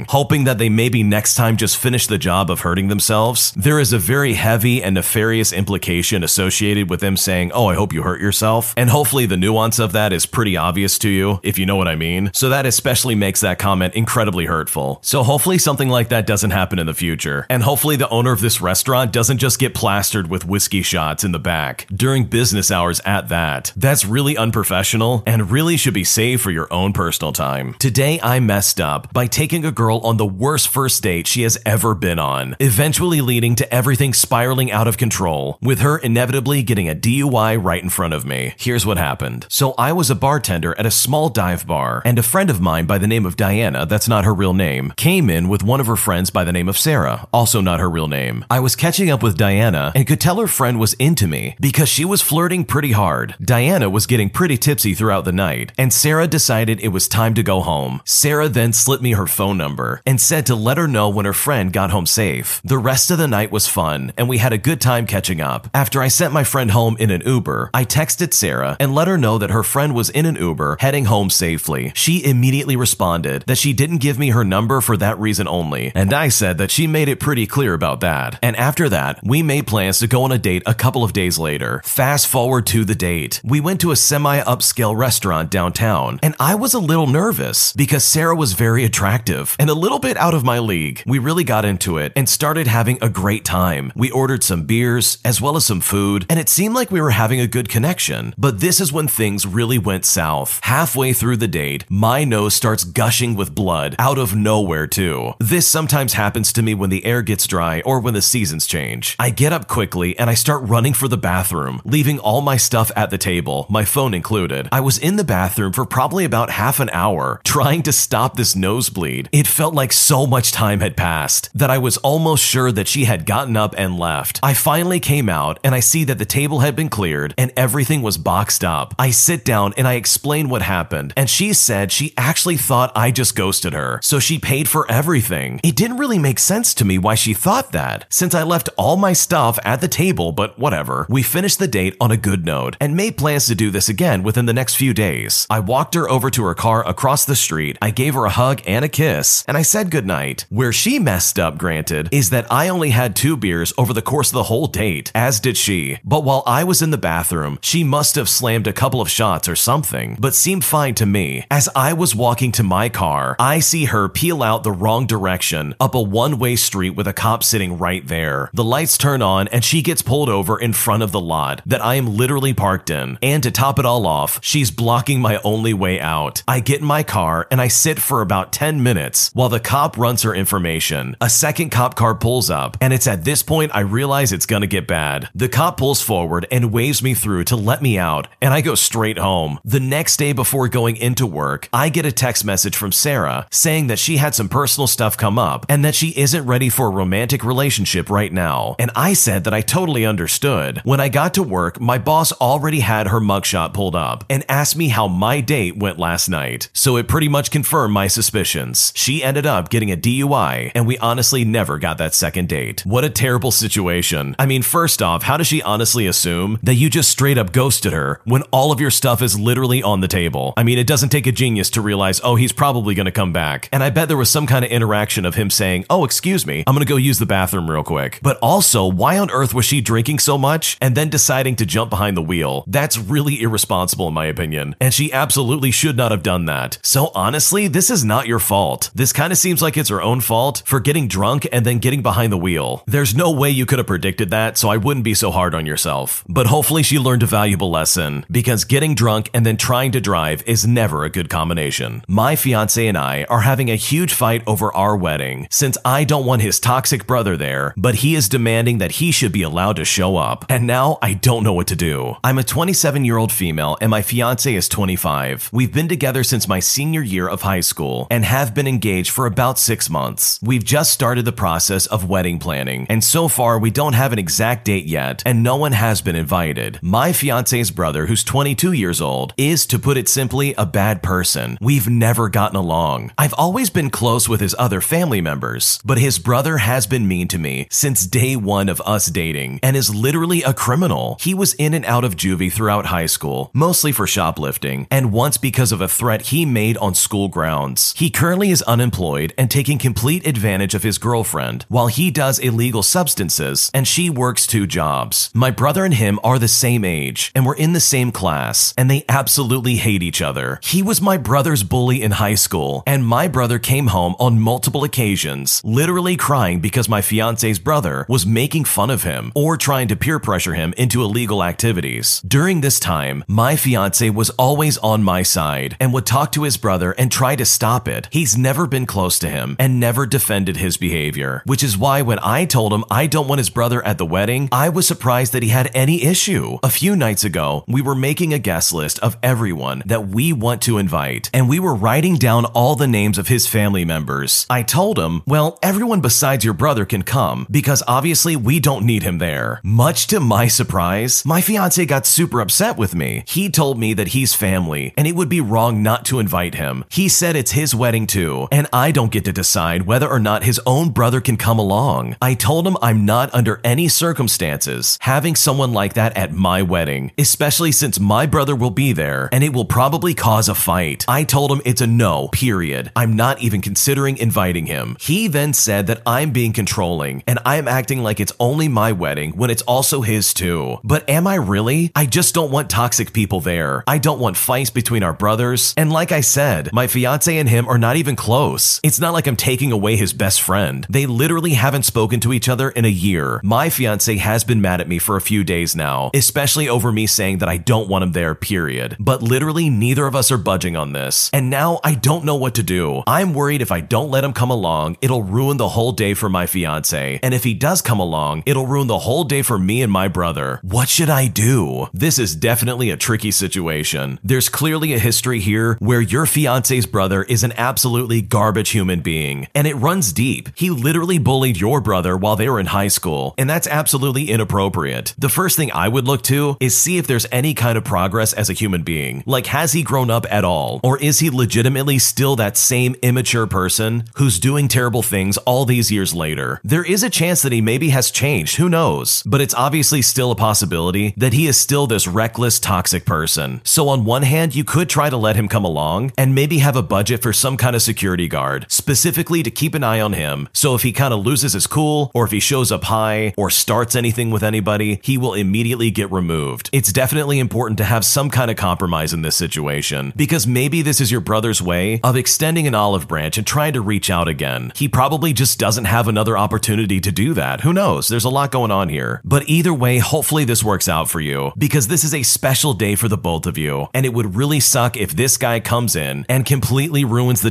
hoping 0.08 0.44
that 0.44 0.58
they 0.58 0.68
maybe 0.68 1.02
next 1.02 1.34
time 1.34 1.56
just 1.56 1.76
finish 1.76 2.06
the 2.06 2.18
job 2.18 2.50
of 2.50 2.60
hurting 2.60 2.88
themselves. 2.88 3.52
There 3.56 3.80
is 3.80 3.92
a 3.92 3.98
very 3.98 4.34
heavy 4.34 4.82
and 4.82 4.94
nefarious 4.94 5.52
implication 5.52 6.24
associated 6.24 6.90
with 6.90 7.00
them 7.00 7.16
saying, 7.16 7.52
Oh, 7.52 7.66
I 7.66 7.74
hope 7.74 7.92
you 7.92 8.02
hurt 8.02 8.20
yourself. 8.20 8.74
And 8.76 8.90
hopefully 8.90 9.26
the 9.26 9.36
nuance 9.36 9.78
of 9.78 9.92
that 9.92 10.12
is 10.12 10.26
pretty 10.26 10.56
obvious 10.56 10.98
to 10.98 11.08
you, 11.08 11.40
if 11.42 11.58
you 11.58 11.66
know 11.66 11.76
what 11.76 11.88
I 11.88 11.96
mean. 11.96 12.30
So 12.32 12.48
that 12.48 12.66
especially 12.66 13.14
makes 13.14 13.40
that 13.40 13.58
comment 13.58 13.94
incredibly 13.94 14.46
hurtful. 14.46 14.98
So 15.02 15.22
hopefully 15.22 15.58
something 15.58 15.88
like 15.88 16.08
that 16.08 16.26
doesn't 16.26 16.50
happen 16.50 16.78
in 16.78 16.86
the 16.86 16.94
future. 16.94 17.46
And 17.48 17.62
hopefully 17.62 17.96
the 17.96 18.08
owner 18.08 18.32
of 18.32 18.40
this 18.40 18.60
restaurant 18.60 19.12
doesn't 19.12 19.38
just 19.38 19.58
get 19.58 19.74
plastered 19.74 20.28
with 20.28 20.46
whiskey 20.46 20.82
shots 20.82 21.24
in 21.24 21.32
the 21.32 21.38
back 21.38 21.86
during 21.94 22.24
business 22.24 22.70
hours 22.70 23.00
at 23.04 23.28
that. 23.28 23.72
That's 23.76 24.04
really 24.04 24.36
unprofessional 24.36 25.22
and 25.26 25.50
really 25.50 25.76
should 25.76 25.94
be 25.94 26.04
saved 26.04 26.42
for 26.42 26.50
your 26.50 26.72
own 26.72 26.92
personal 26.92 27.32
time. 27.32 27.74
Today 27.74 28.18
I 28.22 28.40
messed 28.40 28.80
up 28.80 29.12
by 29.12 29.26
taking 29.36 29.66
a 29.66 29.70
girl 29.70 29.98
on 29.98 30.16
the 30.16 30.24
worst 30.24 30.66
first 30.66 31.02
date 31.02 31.26
she 31.26 31.42
has 31.42 31.58
ever 31.66 31.94
been 31.94 32.18
on, 32.18 32.56
eventually 32.58 33.20
leading 33.20 33.54
to 33.54 33.70
everything 33.70 34.14
spiraling 34.14 34.72
out 34.72 34.88
of 34.88 34.96
control, 34.96 35.58
with 35.60 35.80
her 35.80 35.98
inevitably 35.98 36.62
getting 36.62 36.88
a 36.88 36.94
DUI 36.94 37.62
right 37.62 37.82
in 37.82 37.90
front 37.90 38.14
of 38.14 38.24
me. 38.24 38.54
Here's 38.56 38.86
what 38.86 38.96
happened. 38.96 39.44
So 39.50 39.74
I 39.76 39.92
was 39.92 40.08
a 40.08 40.14
bartender 40.14 40.74
at 40.78 40.86
a 40.86 40.90
small 40.90 41.28
dive 41.28 41.66
bar, 41.66 42.00
and 42.06 42.18
a 42.18 42.22
friend 42.22 42.48
of 42.48 42.62
mine 42.62 42.86
by 42.86 42.96
the 42.96 43.06
name 43.06 43.26
of 43.26 43.36
Diana, 43.36 43.84
that's 43.84 44.08
not 44.08 44.24
her 44.24 44.32
real 44.32 44.54
name, 44.54 44.94
came 44.96 45.28
in 45.28 45.50
with 45.50 45.62
one 45.62 45.80
of 45.80 45.86
her 45.86 45.96
friends 45.96 46.30
by 46.30 46.42
the 46.42 46.52
name 46.52 46.66
of 46.66 46.78
Sarah, 46.78 47.28
also 47.30 47.60
not 47.60 47.78
her 47.78 47.90
real 47.90 48.08
name. 48.08 48.42
I 48.48 48.60
was 48.60 48.74
catching 48.74 49.10
up 49.10 49.22
with 49.22 49.36
Diana 49.36 49.92
and 49.94 50.06
could 50.06 50.18
tell 50.18 50.40
her 50.40 50.46
friend 50.46 50.80
was 50.80 50.94
into 50.94 51.26
me 51.26 51.56
because 51.60 51.90
she 51.90 52.06
was 52.06 52.22
flirting 52.22 52.64
pretty 52.64 52.92
hard. 52.92 53.34
Diana 53.38 53.90
was 53.90 54.06
getting 54.06 54.30
pretty 54.30 54.56
tipsy 54.56 54.94
throughout 54.94 55.26
the 55.26 55.30
night, 55.30 55.72
and 55.76 55.92
Sarah 55.92 56.26
decided 56.26 56.80
it 56.80 56.88
was 56.88 57.06
time 57.06 57.34
to 57.34 57.42
go 57.42 57.60
home. 57.60 58.00
Sarah 58.06 58.48
then 58.48 58.72
slipped 58.72 59.02
me 59.02 59.12
her 59.12 59.25
phone 59.26 59.56
number 59.56 60.00
and 60.06 60.20
said 60.20 60.46
to 60.46 60.54
let 60.54 60.78
her 60.78 60.88
know 60.88 61.08
when 61.08 61.26
her 61.26 61.32
friend 61.32 61.72
got 61.72 61.90
home 61.90 62.06
safe. 62.06 62.60
The 62.64 62.78
rest 62.78 63.10
of 63.10 63.18
the 63.18 63.28
night 63.28 63.50
was 63.50 63.66
fun, 63.68 64.12
and 64.16 64.28
we 64.28 64.38
had 64.38 64.52
a 64.52 64.58
good 64.58 64.80
time 64.80 65.06
catching 65.06 65.40
up. 65.40 65.68
After 65.74 66.00
I 66.02 66.08
sent 66.08 66.32
my 66.32 66.44
friend 66.44 66.70
home 66.70 66.96
in 66.98 67.10
an 67.10 67.22
Uber, 67.24 67.70
I 67.74 67.84
texted 67.84 68.32
Sarah 68.32 68.76
and 68.78 68.94
let 68.94 69.08
her 69.08 69.18
know 69.18 69.38
that 69.38 69.50
her 69.50 69.62
friend 69.62 69.94
was 69.94 70.10
in 70.10 70.26
an 70.26 70.36
Uber 70.36 70.76
heading 70.80 71.06
home 71.06 71.30
safely. 71.30 71.92
She 71.94 72.24
immediately 72.24 72.76
responded 72.76 73.44
that 73.46 73.58
she 73.58 73.72
didn't 73.72 73.98
give 73.98 74.18
me 74.18 74.30
her 74.30 74.44
number 74.44 74.80
for 74.80 74.96
that 74.96 75.18
reason 75.18 75.48
only, 75.48 75.92
and 75.94 76.12
I 76.12 76.28
said 76.28 76.58
that 76.58 76.70
she 76.70 76.86
made 76.86 77.08
it 77.08 77.20
pretty 77.20 77.46
clear 77.46 77.74
about 77.74 78.00
that. 78.00 78.38
And 78.42 78.56
after 78.56 78.88
that, 78.88 79.20
we 79.22 79.42
made 79.42 79.66
plans 79.66 79.98
to 79.98 80.06
go 80.06 80.22
on 80.22 80.32
a 80.32 80.38
date 80.38 80.62
a 80.66 80.74
couple 80.74 81.04
of 81.04 81.12
days 81.12 81.38
later. 81.38 81.82
Fast 81.84 82.26
forward 82.26 82.66
to 82.66 82.84
the 82.84 82.94
date. 82.94 83.40
We 83.44 83.60
went 83.60 83.80
to 83.80 83.90
a 83.90 83.96
semi 83.96 84.40
upscale 84.40 84.96
restaurant 84.96 85.50
downtown, 85.50 86.20
and 86.22 86.34
I 86.38 86.54
was 86.54 86.74
a 86.74 86.78
little 86.78 87.06
nervous 87.06 87.72
because 87.72 88.04
Sarah 88.04 88.36
was 88.36 88.52
very 88.52 88.84
attractive 88.84 89.15
and 89.58 89.70
a 89.70 89.74
little 89.74 89.98
bit 89.98 90.16
out 90.16 90.34
of 90.34 90.44
my 90.44 90.58
league. 90.58 91.02
We 91.06 91.18
really 91.18 91.44
got 91.44 91.64
into 91.64 91.98
it 91.98 92.12
and 92.14 92.28
started 92.28 92.66
having 92.66 92.98
a 93.00 93.08
great 93.08 93.44
time. 93.44 93.92
We 93.96 94.10
ordered 94.10 94.44
some 94.44 94.64
beers 94.64 95.18
as 95.24 95.40
well 95.40 95.56
as 95.56 95.64
some 95.64 95.80
food, 95.80 96.26
and 96.28 96.38
it 96.38 96.48
seemed 96.48 96.74
like 96.74 96.90
we 96.90 97.00
were 97.00 97.10
having 97.10 97.40
a 97.40 97.46
good 97.46 97.68
connection. 97.68 98.34
But 98.36 98.60
this 98.60 98.80
is 98.80 98.92
when 98.92 99.08
things 99.08 99.46
really 99.46 99.78
went 99.78 100.04
south. 100.04 100.60
Halfway 100.62 101.12
through 101.12 101.38
the 101.38 101.48
date, 101.48 101.84
my 101.88 102.24
nose 102.24 102.54
starts 102.54 102.84
gushing 102.84 103.36
with 103.36 103.54
blood 103.54 103.96
out 103.98 104.18
of 104.18 104.34
nowhere, 104.34 104.86
too. 104.86 105.32
This 105.38 105.66
sometimes 105.66 106.12
happens 106.12 106.52
to 106.52 106.62
me 106.62 106.74
when 106.74 106.90
the 106.90 107.04
air 107.04 107.22
gets 107.22 107.46
dry 107.46 107.80
or 107.82 108.00
when 108.00 108.14
the 108.14 108.22
seasons 108.22 108.66
change. 108.66 109.16
I 109.18 109.30
get 109.30 109.52
up 109.52 109.68
quickly 109.68 110.18
and 110.18 110.28
I 110.28 110.34
start 110.34 110.68
running 110.68 110.92
for 110.92 111.08
the 111.08 111.16
bathroom, 111.16 111.80
leaving 111.84 112.18
all 112.18 112.40
my 112.40 112.56
stuff 112.56 112.90
at 112.96 113.10
the 113.10 113.18
table, 113.18 113.66
my 113.70 113.84
phone 113.84 114.14
included. 114.14 114.68
I 114.72 114.80
was 114.80 114.98
in 114.98 115.16
the 115.16 115.24
bathroom 115.24 115.72
for 115.72 115.86
probably 115.86 116.24
about 116.24 116.50
half 116.50 116.80
an 116.80 116.90
hour 116.90 117.40
trying 117.44 117.82
to 117.84 117.92
stop 117.92 118.36
this 118.36 118.54
nosebleed. 118.56 119.05
It 119.06 119.46
felt 119.46 119.74
like 119.74 119.92
so 119.92 120.26
much 120.26 120.50
time 120.52 120.80
had 120.80 120.96
passed 120.96 121.48
that 121.54 121.70
I 121.70 121.78
was 121.78 121.96
almost 121.98 122.44
sure 122.44 122.72
that 122.72 122.88
she 122.88 123.04
had 123.04 123.26
gotten 123.26 123.56
up 123.56 123.74
and 123.78 123.98
left. 123.98 124.40
I 124.42 124.54
finally 124.54 124.98
came 125.00 125.28
out 125.28 125.60
and 125.62 125.74
I 125.74 125.80
see 125.80 126.04
that 126.04 126.18
the 126.18 126.24
table 126.24 126.60
had 126.60 126.74
been 126.74 126.88
cleared 126.88 127.32
and 127.38 127.52
everything 127.56 128.02
was 128.02 128.18
boxed 128.18 128.64
up. 128.64 128.94
I 128.98 129.10
sit 129.10 129.44
down 129.44 129.74
and 129.76 129.86
I 129.86 129.94
explain 129.94 130.48
what 130.48 130.62
happened, 130.62 131.12
and 131.16 131.30
she 131.30 131.52
said 131.52 131.92
she 131.92 132.14
actually 132.16 132.56
thought 132.56 132.92
I 132.96 133.10
just 133.10 133.36
ghosted 133.36 133.72
her, 133.72 134.00
so 134.02 134.18
she 134.18 134.38
paid 134.38 134.68
for 134.68 134.90
everything. 134.90 135.60
It 135.62 135.76
didn't 135.76 135.98
really 135.98 136.18
make 136.18 136.38
sense 136.38 136.74
to 136.74 136.84
me 136.84 136.98
why 136.98 137.14
she 137.14 137.34
thought 137.34 137.72
that, 137.72 138.06
since 138.10 138.34
I 138.34 138.42
left 138.42 138.68
all 138.76 138.96
my 138.96 139.12
stuff 139.12 139.58
at 139.64 139.80
the 139.80 139.88
table, 139.88 140.32
but 140.32 140.58
whatever. 140.58 141.06
We 141.08 141.22
finished 141.22 141.58
the 141.58 141.68
date 141.68 141.96
on 142.00 142.10
a 142.10 142.16
good 142.16 142.44
note 142.44 142.76
and 142.80 142.96
made 142.96 143.16
plans 143.16 143.46
to 143.46 143.54
do 143.54 143.70
this 143.70 143.88
again 143.88 144.22
within 144.22 144.46
the 144.46 144.52
next 144.52 144.74
few 144.74 144.92
days. 144.92 145.46
I 145.48 145.60
walked 145.60 145.94
her 145.94 146.10
over 146.10 146.30
to 146.30 146.44
her 146.44 146.54
car 146.54 146.86
across 146.86 147.24
the 147.24 147.36
street, 147.36 147.78
I 147.80 147.90
gave 147.90 148.14
her 148.14 148.24
a 148.24 148.30
hug 148.30 148.62
and 148.66 148.84
a 148.84 148.88
kiss, 148.96 149.44
and 149.46 149.58
I 149.58 149.62
said 149.62 149.90
goodnight. 149.90 150.46
Where 150.48 150.72
she 150.72 150.98
messed 150.98 151.38
up, 151.38 151.58
granted, 151.58 152.08
is 152.12 152.30
that 152.30 152.50
I 152.50 152.68
only 152.68 152.90
had 152.90 153.14
two 153.14 153.36
beers 153.36 153.74
over 153.76 153.92
the 153.92 154.00
course 154.00 154.30
of 154.30 154.34
the 154.34 154.44
whole 154.44 154.66
date, 154.66 155.12
as 155.14 155.38
did 155.38 155.58
she. 155.58 155.98
But 156.02 156.24
while 156.24 156.42
I 156.46 156.64
was 156.64 156.80
in 156.80 156.92
the 156.92 156.96
bathroom, 156.96 157.58
she 157.60 157.84
must 157.84 158.14
have 158.14 158.26
slammed 158.26 158.66
a 158.66 158.72
couple 158.72 159.02
of 159.02 159.10
shots 159.10 159.50
or 159.50 159.54
something, 159.54 160.16
but 160.18 160.34
seemed 160.34 160.64
fine 160.64 160.94
to 160.94 161.04
me. 161.04 161.44
As 161.50 161.68
I 161.76 161.92
was 161.92 162.14
walking 162.14 162.52
to 162.52 162.62
my 162.62 162.88
car, 162.88 163.36
I 163.38 163.58
see 163.58 163.84
her 163.84 164.08
peel 164.08 164.42
out 164.42 164.64
the 164.64 164.72
wrong 164.72 165.06
direction 165.06 165.74
up 165.78 165.94
a 165.94 166.00
one 166.00 166.38
way 166.38 166.56
street 166.56 166.96
with 166.96 167.06
a 167.06 167.12
cop 167.12 167.44
sitting 167.44 167.76
right 167.76 168.06
there. 168.06 168.50
The 168.54 168.64
lights 168.64 168.96
turn 168.96 169.20
on 169.20 169.46
and 169.48 169.62
she 169.62 169.82
gets 169.82 170.00
pulled 170.00 170.30
over 170.30 170.58
in 170.58 170.72
front 170.72 171.02
of 171.02 171.12
the 171.12 171.20
lot 171.20 171.60
that 171.66 171.84
I 171.84 171.96
am 171.96 172.16
literally 172.16 172.54
parked 172.54 172.88
in. 172.88 173.18
And 173.20 173.42
to 173.42 173.50
top 173.50 173.78
it 173.78 173.84
all 173.84 174.06
off, 174.06 174.40
she's 174.42 174.70
blocking 174.70 175.20
my 175.20 175.38
only 175.44 175.74
way 175.74 176.00
out. 176.00 176.42
I 176.48 176.60
get 176.60 176.80
in 176.80 176.86
my 176.86 177.02
car 177.02 177.46
and 177.50 177.60
I 177.60 177.68
sit 177.68 178.00
for 178.00 178.22
about 178.22 178.52
10 178.52 178.75
minutes 178.82 179.30
while 179.34 179.48
the 179.48 179.60
cop 179.60 179.96
runs 179.96 180.22
her 180.22 180.34
information. 180.34 181.16
A 181.20 181.30
second 181.30 181.70
cop 181.70 181.94
car 181.94 182.14
pulls 182.14 182.50
up, 182.50 182.76
and 182.80 182.92
it's 182.92 183.06
at 183.06 183.24
this 183.24 183.42
point 183.42 183.74
I 183.74 183.80
realize 183.80 184.32
it's 184.32 184.46
gonna 184.46 184.66
get 184.66 184.86
bad. 184.86 185.28
The 185.34 185.48
cop 185.48 185.76
pulls 185.76 186.02
forward 186.02 186.46
and 186.50 186.72
waves 186.72 187.02
me 187.02 187.14
through 187.14 187.44
to 187.44 187.56
let 187.56 187.82
me 187.82 187.98
out, 187.98 188.28
and 188.40 188.52
I 188.52 188.60
go 188.60 188.74
straight 188.74 189.18
home. 189.18 189.58
The 189.64 189.80
next 189.80 190.16
day 190.16 190.32
before 190.32 190.68
going 190.68 190.96
into 190.96 191.26
work, 191.26 191.68
I 191.72 191.88
get 191.88 192.06
a 192.06 192.12
text 192.12 192.44
message 192.44 192.76
from 192.76 192.92
Sarah 192.92 193.46
saying 193.50 193.86
that 193.88 193.98
she 193.98 194.16
had 194.16 194.34
some 194.34 194.48
personal 194.48 194.86
stuff 194.86 195.16
come 195.16 195.38
up 195.38 195.66
and 195.68 195.84
that 195.84 195.94
she 195.94 196.10
isn't 196.10 196.46
ready 196.46 196.68
for 196.68 196.86
a 196.86 196.90
romantic 196.90 197.44
relationship 197.44 198.10
right 198.10 198.32
now. 198.32 198.76
And 198.78 198.90
I 198.94 199.12
said 199.12 199.44
that 199.44 199.54
I 199.54 199.60
totally 199.60 200.04
understood. 200.04 200.80
When 200.84 201.00
I 201.00 201.08
got 201.08 201.34
to 201.34 201.42
work, 201.42 201.80
my 201.80 201.98
boss 201.98 202.32
already 202.32 202.80
had 202.80 203.08
her 203.08 203.20
mugshot 203.20 203.74
pulled 203.74 203.96
up 203.96 204.24
and 204.28 204.44
asked 204.48 204.76
me 204.76 204.88
how 204.88 205.08
my 205.08 205.40
date 205.40 205.76
went 205.76 205.98
last 205.98 206.28
night. 206.28 206.68
So 206.72 206.96
it 206.96 207.08
pretty 207.08 207.28
much 207.28 207.50
confirmed 207.50 207.94
my 207.94 208.06
suspicions. 208.06 208.65
She 208.74 209.22
ended 209.22 209.46
up 209.46 209.70
getting 209.70 209.90
a 209.90 209.96
DUI, 209.96 210.72
and 210.74 210.86
we 210.86 210.98
honestly 210.98 211.44
never 211.44 211.78
got 211.78 211.98
that 211.98 212.14
second 212.14 212.48
date. 212.48 212.82
What 212.84 213.04
a 213.04 213.10
terrible 213.10 213.50
situation. 213.50 214.34
I 214.38 214.46
mean, 214.46 214.62
first 214.62 215.02
off, 215.02 215.22
how 215.22 215.36
does 215.36 215.46
she 215.46 215.62
honestly 215.62 216.06
assume 216.06 216.58
that 216.62 216.74
you 216.74 216.90
just 216.90 217.10
straight 217.10 217.38
up 217.38 217.52
ghosted 217.52 217.92
her 217.92 218.20
when 218.24 218.42
all 218.44 218.72
of 218.72 218.80
your 218.80 218.90
stuff 218.90 219.22
is 219.22 219.38
literally 219.38 219.82
on 219.82 220.00
the 220.00 220.08
table? 220.08 220.52
I 220.56 220.62
mean, 220.62 220.78
it 220.78 220.86
doesn't 220.86 221.10
take 221.10 221.26
a 221.26 221.32
genius 221.32 221.70
to 221.70 221.80
realize, 221.80 222.20
oh, 222.24 222.34
he's 222.34 222.52
probably 222.52 222.94
going 222.94 223.06
to 223.06 223.12
come 223.12 223.32
back. 223.32 223.68
And 223.72 223.82
I 223.82 223.90
bet 223.90 224.08
there 224.08 224.16
was 224.16 224.30
some 224.30 224.46
kind 224.46 224.64
of 224.64 224.70
interaction 224.70 225.24
of 225.24 225.34
him 225.34 225.50
saying, 225.50 225.84
oh, 225.88 226.04
excuse 226.04 226.46
me, 226.46 226.64
I'm 226.66 226.74
going 226.74 226.84
to 226.84 226.90
go 226.90 226.96
use 226.96 227.18
the 227.18 227.26
bathroom 227.26 227.70
real 227.70 227.84
quick. 227.84 228.18
But 228.22 228.38
also, 228.42 228.86
why 228.86 229.18
on 229.18 229.30
earth 229.30 229.54
was 229.54 229.64
she 229.64 229.80
drinking 229.80 230.18
so 230.18 230.36
much 230.36 230.76
and 230.80 230.96
then 230.96 231.08
deciding 231.08 231.56
to 231.56 231.66
jump 231.66 231.90
behind 231.90 232.16
the 232.16 232.22
wheel? 232.22 232.64
That's 232.66 232.98
really 232.98 233.40
irresponsible, 233.40 234.08
in 234.08 234.14
my 234.14 234.26
opinion. 234.26 234.74
And 234.80 234.92
she 234.92 235.12
absolutely 235.12 235.70
should 235.70 235.96
not 235.96 236.10
have 236.10 236.22
done 236.22 236.46
that. 236.46 236.78
So 236.82 237.10
honestly, 237.14 237.68
this 237.68 237.90
is 237.90 238.04
not 238.04 238.26
your 238.26 238.38
fault. 238.38 238.55
This 238.94 239.12
kind 239.12 239.32
of 239.32 239.38
seems 239.38 239.60
like 239.60 239.76
it's 239.76 239.90
her 239.90 240.00
own 240.00 240.22
fault 240.22 240.62
for 240.64 240.80
getting 240.80 241.08
drunk 241.08 241.46
and 241.52 241.66
then 241.66 241.78
getting 241.78 242.00
behind 242.00 242.32
the 242.32 242.38
wheel. 242.38 242.82
There's 242.86 243.14
no 243.14 243.30
way 243.30 243.50
you 243.50 243.66
could 243.66 243.78
have 243.78 243.86
predicted 243.86 244.30
that, 244.30 244.56
so 244.56 244.70
I 244.70 244.78
wouldn't 244.78 245.04
be 245.04 245.12
so 245.12 245.30
hard 245.30 245.54
on 245.54 245.66
yourself. 245.66 246.24
But 246.26 246.46
hopefully 246.46 246.82
she 246.82 246.98
learned 246.98 247.22
a 247.22 247.26
valuable 247.26 247.70
lesson 247.70 248.24
because 248.30 248.64
getting 248.64 248.94
drunk 248.94 249.28
and 249.34 249.44
then 249.44 249.58
trying 249.58 249.92
to 249.92 250.00
drive 250.00 250.42
is 250.46 250.66
never 250.66 251.04
a 251.04 251.10
good 251.10 251.28
combination. 251.28 252.02
My 252.08 252.34
fiance 252.34 252.86
and 252.86 252.96
I 252.96 253.24
are 253.24 253.42
having 253.42 253.70
a 253.70 253.76
huge 253.76 254.14
fight 254.14 254.42
over 254.46 254.72
our 254.74 254.96
wedding 254.96 255.48
since 255.50 255.76
I 255.84 256.04
don't 256.04 256.24
want 256.24 256.40
his 256.40 256.58
toxic 256.58 257.06
brother 257.06 257.36
there, 257.36 257.74
but 257.76 257.96
he 257.96 258.14
is 258.14 258.28
demanding 258.28 258.78
that 258.78 258.92
he 258.92 259.10
should 259.10 259.32
be 259.32 259.42
allowed 259.42 259.76
to 259.76 259.84
show 259.84 260.16
up. 260.16 260.46
And 260.48 260.66
now 260.66 260.98
I 261.02 261.12
don't 261.12 261.44
know 261.44 261.52
what 261.52 261.66
to 261.66 261.76
do. 261.76 262.16
I'm 262.24 262.38
a 262.38 262.42
27 262.42 263.04
year 263.04 263.18
old 263.18 263.32
female 263.32 263.76
and 263.82 263.90
my 263.90 264.00
fiance 264.00 264.54
is 264.54 264.68
25. 264.68 265.50
We've 265.52 265.74
been 265.74 265.88
together 265.88 266.24
since 266.24 266.48
my 266.48 266.60
senior 266.60 267.02
year 267.02 267.28
of 267.28 267.42
high 267.42 267.60
school 267.60 268.06
and 268.10 268.24
have 268.24 268.45
been 268.54 268.66
engaged 268.66 269.10
for 269.10 269.26
about 269.26 269.58
six 269.58 269.88
months. 269.88 270.38
We've 270.42 270.64
just 270.64 270.92
started 270.92 271.24
the 271.24 271.32
process 271.32 271.86
of 271.86 272.08
wedding 272.08 272.38
planning, 272.38 272.86
and 272.88 273.02
so 273.02 273.28
far 273.28 273.58
we 273.58 273.70
don't 273.70 273.94
have 273.94 274.12
an 274.12 274.18
exact 274.18 274.64
date 274.64 274.86
yet, 274.86 275.22
and 275.24 275.42
no 275.42 275.56
one 275.56 275.72
has 275.72 276.00
been 276.00 276.16
invited. 276.16 276.78
My 276.82 277.12
fiance's 277.12 277.70
brother, 277.70 278.06
who's 278.06 278.24
22 278.24 278.72
years 278.72 279.00
old, 279.00 279.34
is, 279.36 279.66
to 279.66 279.78
put 279.78 279.96
it 279.96 280.08
simply, 280.08 280.54
a 280.54 280.66
bad 280.66 281.02
person. 281.02 281.58
We've 281.60 281.88
never 281.88 282.28
gotten 282.28 282.56
along. 282.56 283.12
I've 283.16 283.34
always 283.34 283.70
been 283.70 283.90
close 283.90 284.28
with 284.28 284.40
his 284.40 284.54
other 284.58 284.80
family 284.80 285.20
members, 285.20 285.80
but 285.84 285.98
his 285.98 286.18
brother 286.18 286.58
has 286.58 286.86
been 286.86 287.08
mean 287.08 287.28
to 287.28 287.38
me 287.38 287.66
since 287.70 288.06
day 288.06 288.36
one 288.36 288.68
of 288.68 288.80
us 288.82 289.06
dating 289.06 289.60
and 289.62 289.76
is 289.76 289.94
literally 289.94 290.42
a 290.42 290.52
criminal. 290.52 291.16
He 291.20 291.34
was 291.34 291.54
in 291.54 291.74
and 291.74 291.84
out 291.86 292.04
of 292.04 292.16
juvie 292.16 292.52
throughout 292.52 292.86
high 292.86 293.06
school, 293.06 293.50
mostly 293.54 293.92
for 293.92 294.06
shoplifting, 294.06 294.86
and 294.90 295.12
once 295.12 295.36
because 295.36 295.72
of 295.72 295.80
a 295.80 295.88
threat 295.88 296.22
he 296.22 296.44
made 296.44 296.76
on 296.76 296.94
school 296.94 297.28
grounds. 297.28 297.94
He 297.96 298.10
currently 298.10 298.35
is 298.44 298.62
unemployed 298.62 299.32
and 299.38 299.50
taking 299.50 299.78
complete 299.78 300.26
advantage 300.26 300.74
of 300.74 300.82
his 300.82 300.98
girlfriend 300.98 301.64
while 301.68 301.86
he 301.86 302.10
does 302.10 302.38
illegal 302.38 302.82
substances 302.82 303.70
and 303.72 303.88
she 303.88 304.10
works 304.10 304.46
two 304.46 304.66
jobs. 304.66 305.30
My 305.32 305.50
brother 305.50 305.84
and 305.84 305.94
him 305.94 306.20
are 306.22 306.38
the 306.38 306.48
same 306.48 306.84
age 306.84 307.32
and 307.34 307.46
we're 307.46 307.56
in 307.56 307.72
the 307.72 307.80
same 307.80 308.12
class 308.12 308.74
and 308.76 308.90
they 308.90 309.04
absolutely 309.08 309.76
hate 309.76 310.02
each 310.02 310.20
other. 310.20 310.60
He 310.62 310.82
was 310.82 311.00
my 311.00 311.16
brother's 311.16 311.62
bully 311.62 312.02
in 312.02 312.12
high 312.12 312.34
school 312.34 312.82
and 312.86 313.06
my 313.06 313.26
brother 313.28 313.58
came 313.58 313.88
home 313.88 314.14
on 314.18 314.38
multiple 314.38 314.84
occasions, 314.84 315.62
literally 315.64 316.16
crying 316.16 316.60
because 316.60 316.88
my 316.88 317.00
fiance's 317.00 317.58
brother 317.58 318.04
was 318.08 318.26
making 318.26 318.64
fun 318.64 318.90
of 318.90 319.02
him 319.02 319.32
or 319.34 319.56
trying 319.56 319.88
to 319.88 319.96
peer 319.96 320.18
pressure 320.18 320.54
him 320.54 320.74
into 320.76 321.02
illegal 321.02 321.42
activities. 321.42 322.20
During 322.26 322.60
this 322.60 322.78
time, 322.78 323.24
my 323.26 323.56
fiance 323.56 324.10
was 324.10 324.30
always 324.30 324.76
on 324.78 325.02
my 325.02 325.22
side 325.22 325.76
and 325.80 325.92
would 325.92 326.06
talk 326.06 326.32
to 326.32 326.42
his 326.42 326.56
brother 326.56 326.92
and 326.92 327.10
try 327.10 327.36
to 327.36 327.44
stop 327.44 327.88
it. 327.88 328.08
He's 328.26 328.36
never 328.36 328.66
been 328.66 328.86
close 328.86 329.20
to 329.20 329.28
him 329.28 329.54
and 329.56 329.78
never 329.78 330.04
defended 330.04 330.56
his 330.56 330.76
behavior, 330.76 331.42
which 331.44 331.62
is 331.62 331.78
why 331.78 332.02
when 332.02 332.18
I 332.20 332.44
told 332.44 332.72
him 332.72 332.82
I 332.90 333.06
don't 333.06 333.28
want 333.28 333.38
his 333.38 333.50
brother 333.50 333.80
at 333.86 333.98
the 333.98 334.04
wedding, 334.04 334.48
I 334.50 334.68
was 334.68 334.84
surprised 334.84 335.32
that 335.32 335.44
he 335.44 335.50
had 335.50 335.70
any 335.74 336.02
issue. 336.02 336.58
A 336.64 336.68
few 336.68 336.96
nights 336.96 337.22
ago, 337.22 337.62
we 337.68 337.80
were 337.80 337.94
making 337.94 338.34
a 338.34 338.40
guest 338.40 338.72
list 338.72 338.98
of 338.98 339.16
everyone 339.22 339.84
that 339.86 340.08
we 340.08 340.32
want 340.32 340.60
to 340.62 340.78
invite, 340.78 341.30
and 341.32 341.48
we 341.48 341.60
were 341.60 341.72
writing 341.76 342.16
down 342.16 342.46
all 342.46 342.74
the 342.74 342.88
names 342.88 343.16
of 343.16 343.28
his 343.28 343.46
family 343.46 343.84
members. 343.84 344.44
I 344.50 344.64
told 344.64 344.98
him, 344.98 345.22
well, 345.24 345.60
everyone 345.62 346.00
besides 346.00 346.44
your 346.44 346.54
brother 346.54 346.84
can 346.84 347.02
come 347.02 347.46
because 347.48 347.84
obviously 347.86 348.34
we 348.34 348.58
don't 348.58 348.84
need 348.84 349.04
him 349.04 349.18
there. 349.18 349.60
Much 349.62 350.08
to 350.08 350.18
my 350.18 350.48
surprise, 350.48 351.24
my 351.24 351.40
fiance 351.40 351.86
got 351.86 352.06
super 352.06 352.40
upset 352.40 352.76
with 352.76 352.96
me. 352.96 353.22
He 353.28 353.50
told 353.50 353.78
me 353.78 353.94
that 353.94 354.08
he's 354.08 354.34
family 354.34 354.92
and 354.96 355.06
it 355.06 355.14
would 355.14 355.28
be 355.28 355.40
wrong 355.40 355.80
not 355.80 356.04
to 356.06 356.18
invite 356.18 356.56
him. 356.56 356.84
He 356.90 357.08
said 357.08 357.36
it's 357.36 357.52
his 357.52 357.72
wedding 357.72 358.08
too, 358.08 358.15
and 358.16 358.66
I 358.72 358.92
don't 358.92 359.12
get 359.12 359.26
to 359.26 359.32
decide 359.32 359.82
whether 359.82 360.08
or 360.08 360.18
not 360.18 360.42
his 360.42 360.58
own 360.64 360.88
brother 360.90 361.20
can 361.20 361.36
come 361.36 361.58
along. 361.58 362.16
I 362.22 362.32
told 362.32 362.66
him 362.66 362.78
I'm 362.80 363.04
not 363.04 363.34
under 363.34 363.60
any 363.62 363.88
circumstances 363.88 364.96
having 365.02 365.34
someone 365.34 365.74
like 365.74 365.94
that 365.94 366.16
at 366.16 366.32
my 366.32 366.62
wedding, 366.62 367.12
especially 367.18 367.72
since 367.72 368.00
my 368.00 368.24
brother 368.24 368.56
will 368.56 368.70
be 368.70 368.94
there 368.94 369.28
and 369.32 369.44
it 369.44 369.52
will 369.52 369.66
probably 369.66 370.14
cause 370.14 370.48
a 370.48 370.54
fight. 370.54 371.04
I 371.06 371.24
told 371.24 371.52
him 371.52 371.60
it's 371.66 371.82
a 371.82 371.86
no, 371.86 372.28
period. 372.28 372.90
I'm 372.96 373.16
not 373.16 373.42
even 373.42 373.60
considering 373.60 374.16
inviting 374.16 374.64
him. 374.64 374.96
He 374.98 375.28
then 375.28 375.52
said 375.52 375.86
that 375.88 376.00
I'm 376.06 376.30
being 376.30 376.54
controlling 376.54 377.22
and 377.26 377.38
I'm 377.44 377.68
acting 377.68 378.02
like 378.02 378.18
it's 378.18 378.32
only 378.40 378.68
my 378.68 378.92
wedding 378.92 379.32
when 379.32 379.50
it's 379.50 379.62
also 379.62 380.00
his 380.00 380.32
too. 380.32 380.78
But 380.82 381.08
am 381.08 381.26
I 381.26 381.34
really? 381.34 381.92
I 381.94 382.06
just 382.06 382.34
don't 382.34 382.50
want 382.50 382.70
toxic 382.70 383.12
people 383.12 383.40
there. 383.40 383.84
I 383.86 383.98
don't 383.98 384.20
want 384.20 384.38
fights 384.38 384.70
between 384.70 385.02
our 385.02 385.12
brothers. 385.12 385.74
And 385.76 385.92
like 385.92 386.12
I 386.12 386.22
said, 386.22 386.72
my 386.72 386.86
fiance 386.86 387.36
and 387.36 387.48
him 387.48 387.68
are 387.68 387.78
not 387.78 387.96
even 387.96 388.05
even 388.06 388.14
close. 388.14 388.78
It's 388.84 389.00
not 389.00 389.12
like 389.12 389.26
I'm 389.26 389.34
taking 389.34 389.72
away 389.72 389.96
his 389.96 390.12
best 390.12 390.40
friend. 390.40 390.86
They 390.88 391.06
literally 391.06 391.54
haven't 391.54 391.82
spoken 391.82 392.20
to 392.20 392.32
each 392.32 392.48
other 392.48 392.70
in 392.70 392.84
a 392.84 392.88
year. 392.88 393.40
My 393.42 393.68
fiance 393.68 394.16
has 394.16 394.44
been 394.44 394.60
mad 394.60 394.80
at 394.80 394.86
me 394.86 395.00
for 395.00 395.16
a 395.16 395.20
few 395.20 395.42
days 395.42 395.74
now, 395.74 396.12
especially 396.14 396.68
over 396.68 396.92
me 396.92 397.08
saying 397.08 397.38
that 397.38 397.48
I 397.48 397.56
don't 397.56 397.88
want 397.88 398.04
him 398.04 398.12
there, 398.12 398.36
period. 398.36 398.96
But 399.00 399.24
literally, 399.24 399.70
neither 399.70 400.06
of 400.06 400.14
us 400.14 400.30
are 400.30 400.38
budging 400.38 400.76
on 400.76 400.92
this. 400.92 401.30
And 401.32 401.50
now 401.50 401.80
I 401.82 401.96
don't 401.96 402.24
know 402.24 402.36
what 402.36 402.54
to 402.54 402.62
do. 402.62 403.02
I'm 403.08 403.34
worried 403.34 403.60
if 403.60 403.72
I 403.72 403.80
don't 403.80 404.12
let 404.12 404.22
him 404.22 404.32
come 404.32 404.50
along, 404.50 404.98
it'll 405.00 405.24
ruin 405.24 405.56
the 405.56 405.70
whole 405.70 405.90
day 405.90 406.14
for 406.14 406.28
my 406.28 406.46
fiance. 406.46 407.18
And 407.24 407.34
if 407.34 407.42
he 407.42 407.54
does 407.54 407.82
come 407.82 407.98
along, 407.98 408.44
it'll 408.46 408.68
ruin 408.68 408.86
the 408.86 409.00
whole 409.00 409.24
day 409.24 409.42
for 409.42 409.58
me 409.58 409.82
and 409.82 409.90
my 409.90 410.06
brother. 410.06 410.60
What 410.62 410.88
should 410.88 411.10
I 411.10 411.26
do? 411.26 411.88
This 411.92 412.20
is 412.20 412.36
definitely 412.36 412.90
a 412.90 412.96
tricky 412.96 413.32
situation. 413.32 414.20
There's 414.22 414.48
clearly 414.48 414.92
a 414.94 415.00
history 415.00 415.40
here 415.40 415.74
where 415.80 416.00
your 416.00 416.26
fiance's 416.26 416.86
brother 416.86 417.24
is 417.24 417.42
an 417.42 417.50
absolutely 417.86 418.20
garbage 418.20 418.70
human 418.70 418.98
being, 418.98 419.46
and 419.54 419.64
it 419.64 419.74
runs 419.74 420.12
deep. 420.12 420.48
He 420.56 420.70
literally 420.70 421.18
bullied 421.18 421.60
your 421.60 421.80
brother 421.80 422.16
while 422.16 422.34
they 422.34 422.48
were 422.48 422.58
in 422.58 422.66
high 422.66 422.88
school, 422.88 423.32
and 423.38 423.48
that's 423.48 423.68
absolutely 423.68 424.28
inappropriate. 424.28 425.14
The 425.16 425.28
first 425.28 425.56
thing 425.56 425.70
I 425.70 425.86
would 425.86 426.04
look 426.04 426.22
to 426.22 426.56
is 426.58 426.76
see 426.76 426.98
if 426.98 427.06
there's 427.06 427.28
any 427.30 427.54
kind 427.54 427.78
of 427.78 427.84
progress 427.84 428.32
as 428.32 428.50
a 428.50 428.54
human 428.54 428.82
being. 428.82 429.22
Like, 429.24 429.46
has 429.46 429.72
he 429.72 429.84
grown 429.84 430.10
up 430.10 430.26
at 430.32 430.44
all? 430.44 430.80
Or 430.82 430.98
is 430.98 431.20
he 431.20 431.30
legitimately 431.30 432.00
still 432.00 432.34
that 432.34 432.56
same 432.56 432.96
immature 433.02 433.46
person 433.46 434.06
who's 434.16 434.40
doing 434.40 434.66
terrible 434.66 435.02
things 435.02 435.36
all 435.38 435.64
these 435.64 435.92
years 435.92 436.12
later? 436.12 436.60
There 436.64 436.84
is 436.84 437.04
a 437.04 437.10
chance 437.10 437.42
that 437.42 437.52
he 437.52 437.60
maybe 437.60 437.90
has 437.90 438.10
changed, 438.10 438.56
who 438.56 438.68
knows? 438.68 439.22
But 439.24 439.40
it's 439.40 439.54
obviously 439.54 440.02
still 440.02 440.32
a 440.32 440.34
possibility 440.34 441.14
that 441.16 441.34
he 441.34 441.46
is 441.46 441.56
still 441.56 441.86
this 441.86 442.08
reckless, 442.08 442.58
toxic 442.58 443.04
person. 443.04 443.60
So, 443.62 443.88
on 443.88 444.04
one 444.04 444.24
hand, 444.24 444.56
you 444.56 444.64
could 444.64 444.88
try 444.88 445.08
to 445.08 445.16
let 445.16 445.36
him 445.36 445.46
come 445.46 445.64
along 445.64 446.10
and 446.18 446.34
maybe 446.34 446.58
have 446.58 446.74
a 446.74 446.82
budget 446.82 447.22
for 447.22 447.32
some 447.32 447.56
kind 447.56 447.75
of 447.75 447.75
security 447.80 448.28
guard, 448.28 448.66
specifically 448.68 449.42
to 449.42 449.50
keep 449.50 449.74
an 449.74 449.84
eye 449.84 450.00
on 450.00 450.12
him. 450.12 450.48
So, 450.52 450.74
if 450.74 450.82
he 450.82 450.92
kind 450.92 451.12
of 451.12 451.24
loses 451.24 451.52
his 451.52 451.66
cool, 451.66 452.10
or 452.14 452.24
if 452.24 452.30
he 452.30 452.40
shows 452.40 452.72
up 452.72 452.84
high, 452.84 453.34
or 453.36 453.50
starts 453.50 453.94
anything 453.94 454.30
with 454.30 454.42
anybody, 454.42 455.00
he 455.02 455.18
will 455.18 455.34
immediately 455.34 455.90
get 455.90 456.10
removed. 456.10 456.70
It's 456.72 456.92
definitely 456.92 457.38
important 457.38 457.78
to 457.78 457.84
have 457.84 458.04
some 458.04 458.30
kind 458.30 458.50
of 458.50 458.56
compromise 458.56 459.12
in 459.12 459.22
this 459.22 459.36
situation 459.36 460.12
because 460.16 460.46
maybe 460.46 460.82
this 460.82 461.00
is 461.00 461.10
your 461.10 461.20
brother's 461.20 461.62
way 461.62 462.00
of 462.02 462.16
extending 462.16 462.66
an 462.66 462.74
olive 462.74 463.08
branch 463.08 463.38
and 463.38 463.46
trying 463.46 463.72
to 463.74 463.80
reach 463.80 464.10
out 464.10 464.28
again. 464.28 464.72
He 464.74 464.88
probably 464.88 465.32
just 465.32 465.58
doesn't 465.58 465.84
have 465.84 466.08
another 466.08 466.36
opportunity 466.38 467.00
to 467.00 467.12
do 467.12 467.34
that. 467.34 467.60
Who 467.60 467.72
knows? 467.72 468.08
There's 468.08 468.24
a 468.24 468.30
lot 468.30 468.50
going 468.50 468.70
on 468.70 468.88
here. 468.88 469.20
But 469.24 469.48
either 469.48 469.74
way, 469.74 469.98
hopefully 469.98 470.44
this 470.44 470.64
works 470.64 470.88
out 470.88 471.10
for 471.10 471.20
you 471.20 471.52
because 471.56 471.88
this 471.88 472.04
is 472.04 472.14
a 472.14 472.22
special 472.22 472.74
day 472.74 472.94
for 472.94 473.08
the 473.08 473.16
both 473.16 473.46
of 473.46 473.58
you. 473.58 473.88
And 473.94 474.06
it 474.06 474.14
would 474.14 474.36
really 474.36 474.60
suck 474.60 474.96
if 474.96 475.16
this 475.16 475.36
guy 475.36 475.60
comes 475.60 475.96
in 475.96 476.26
and 476.28 476.46
completely 476.46 477.04
ruins 477.04 477.40
the 477.40 477.50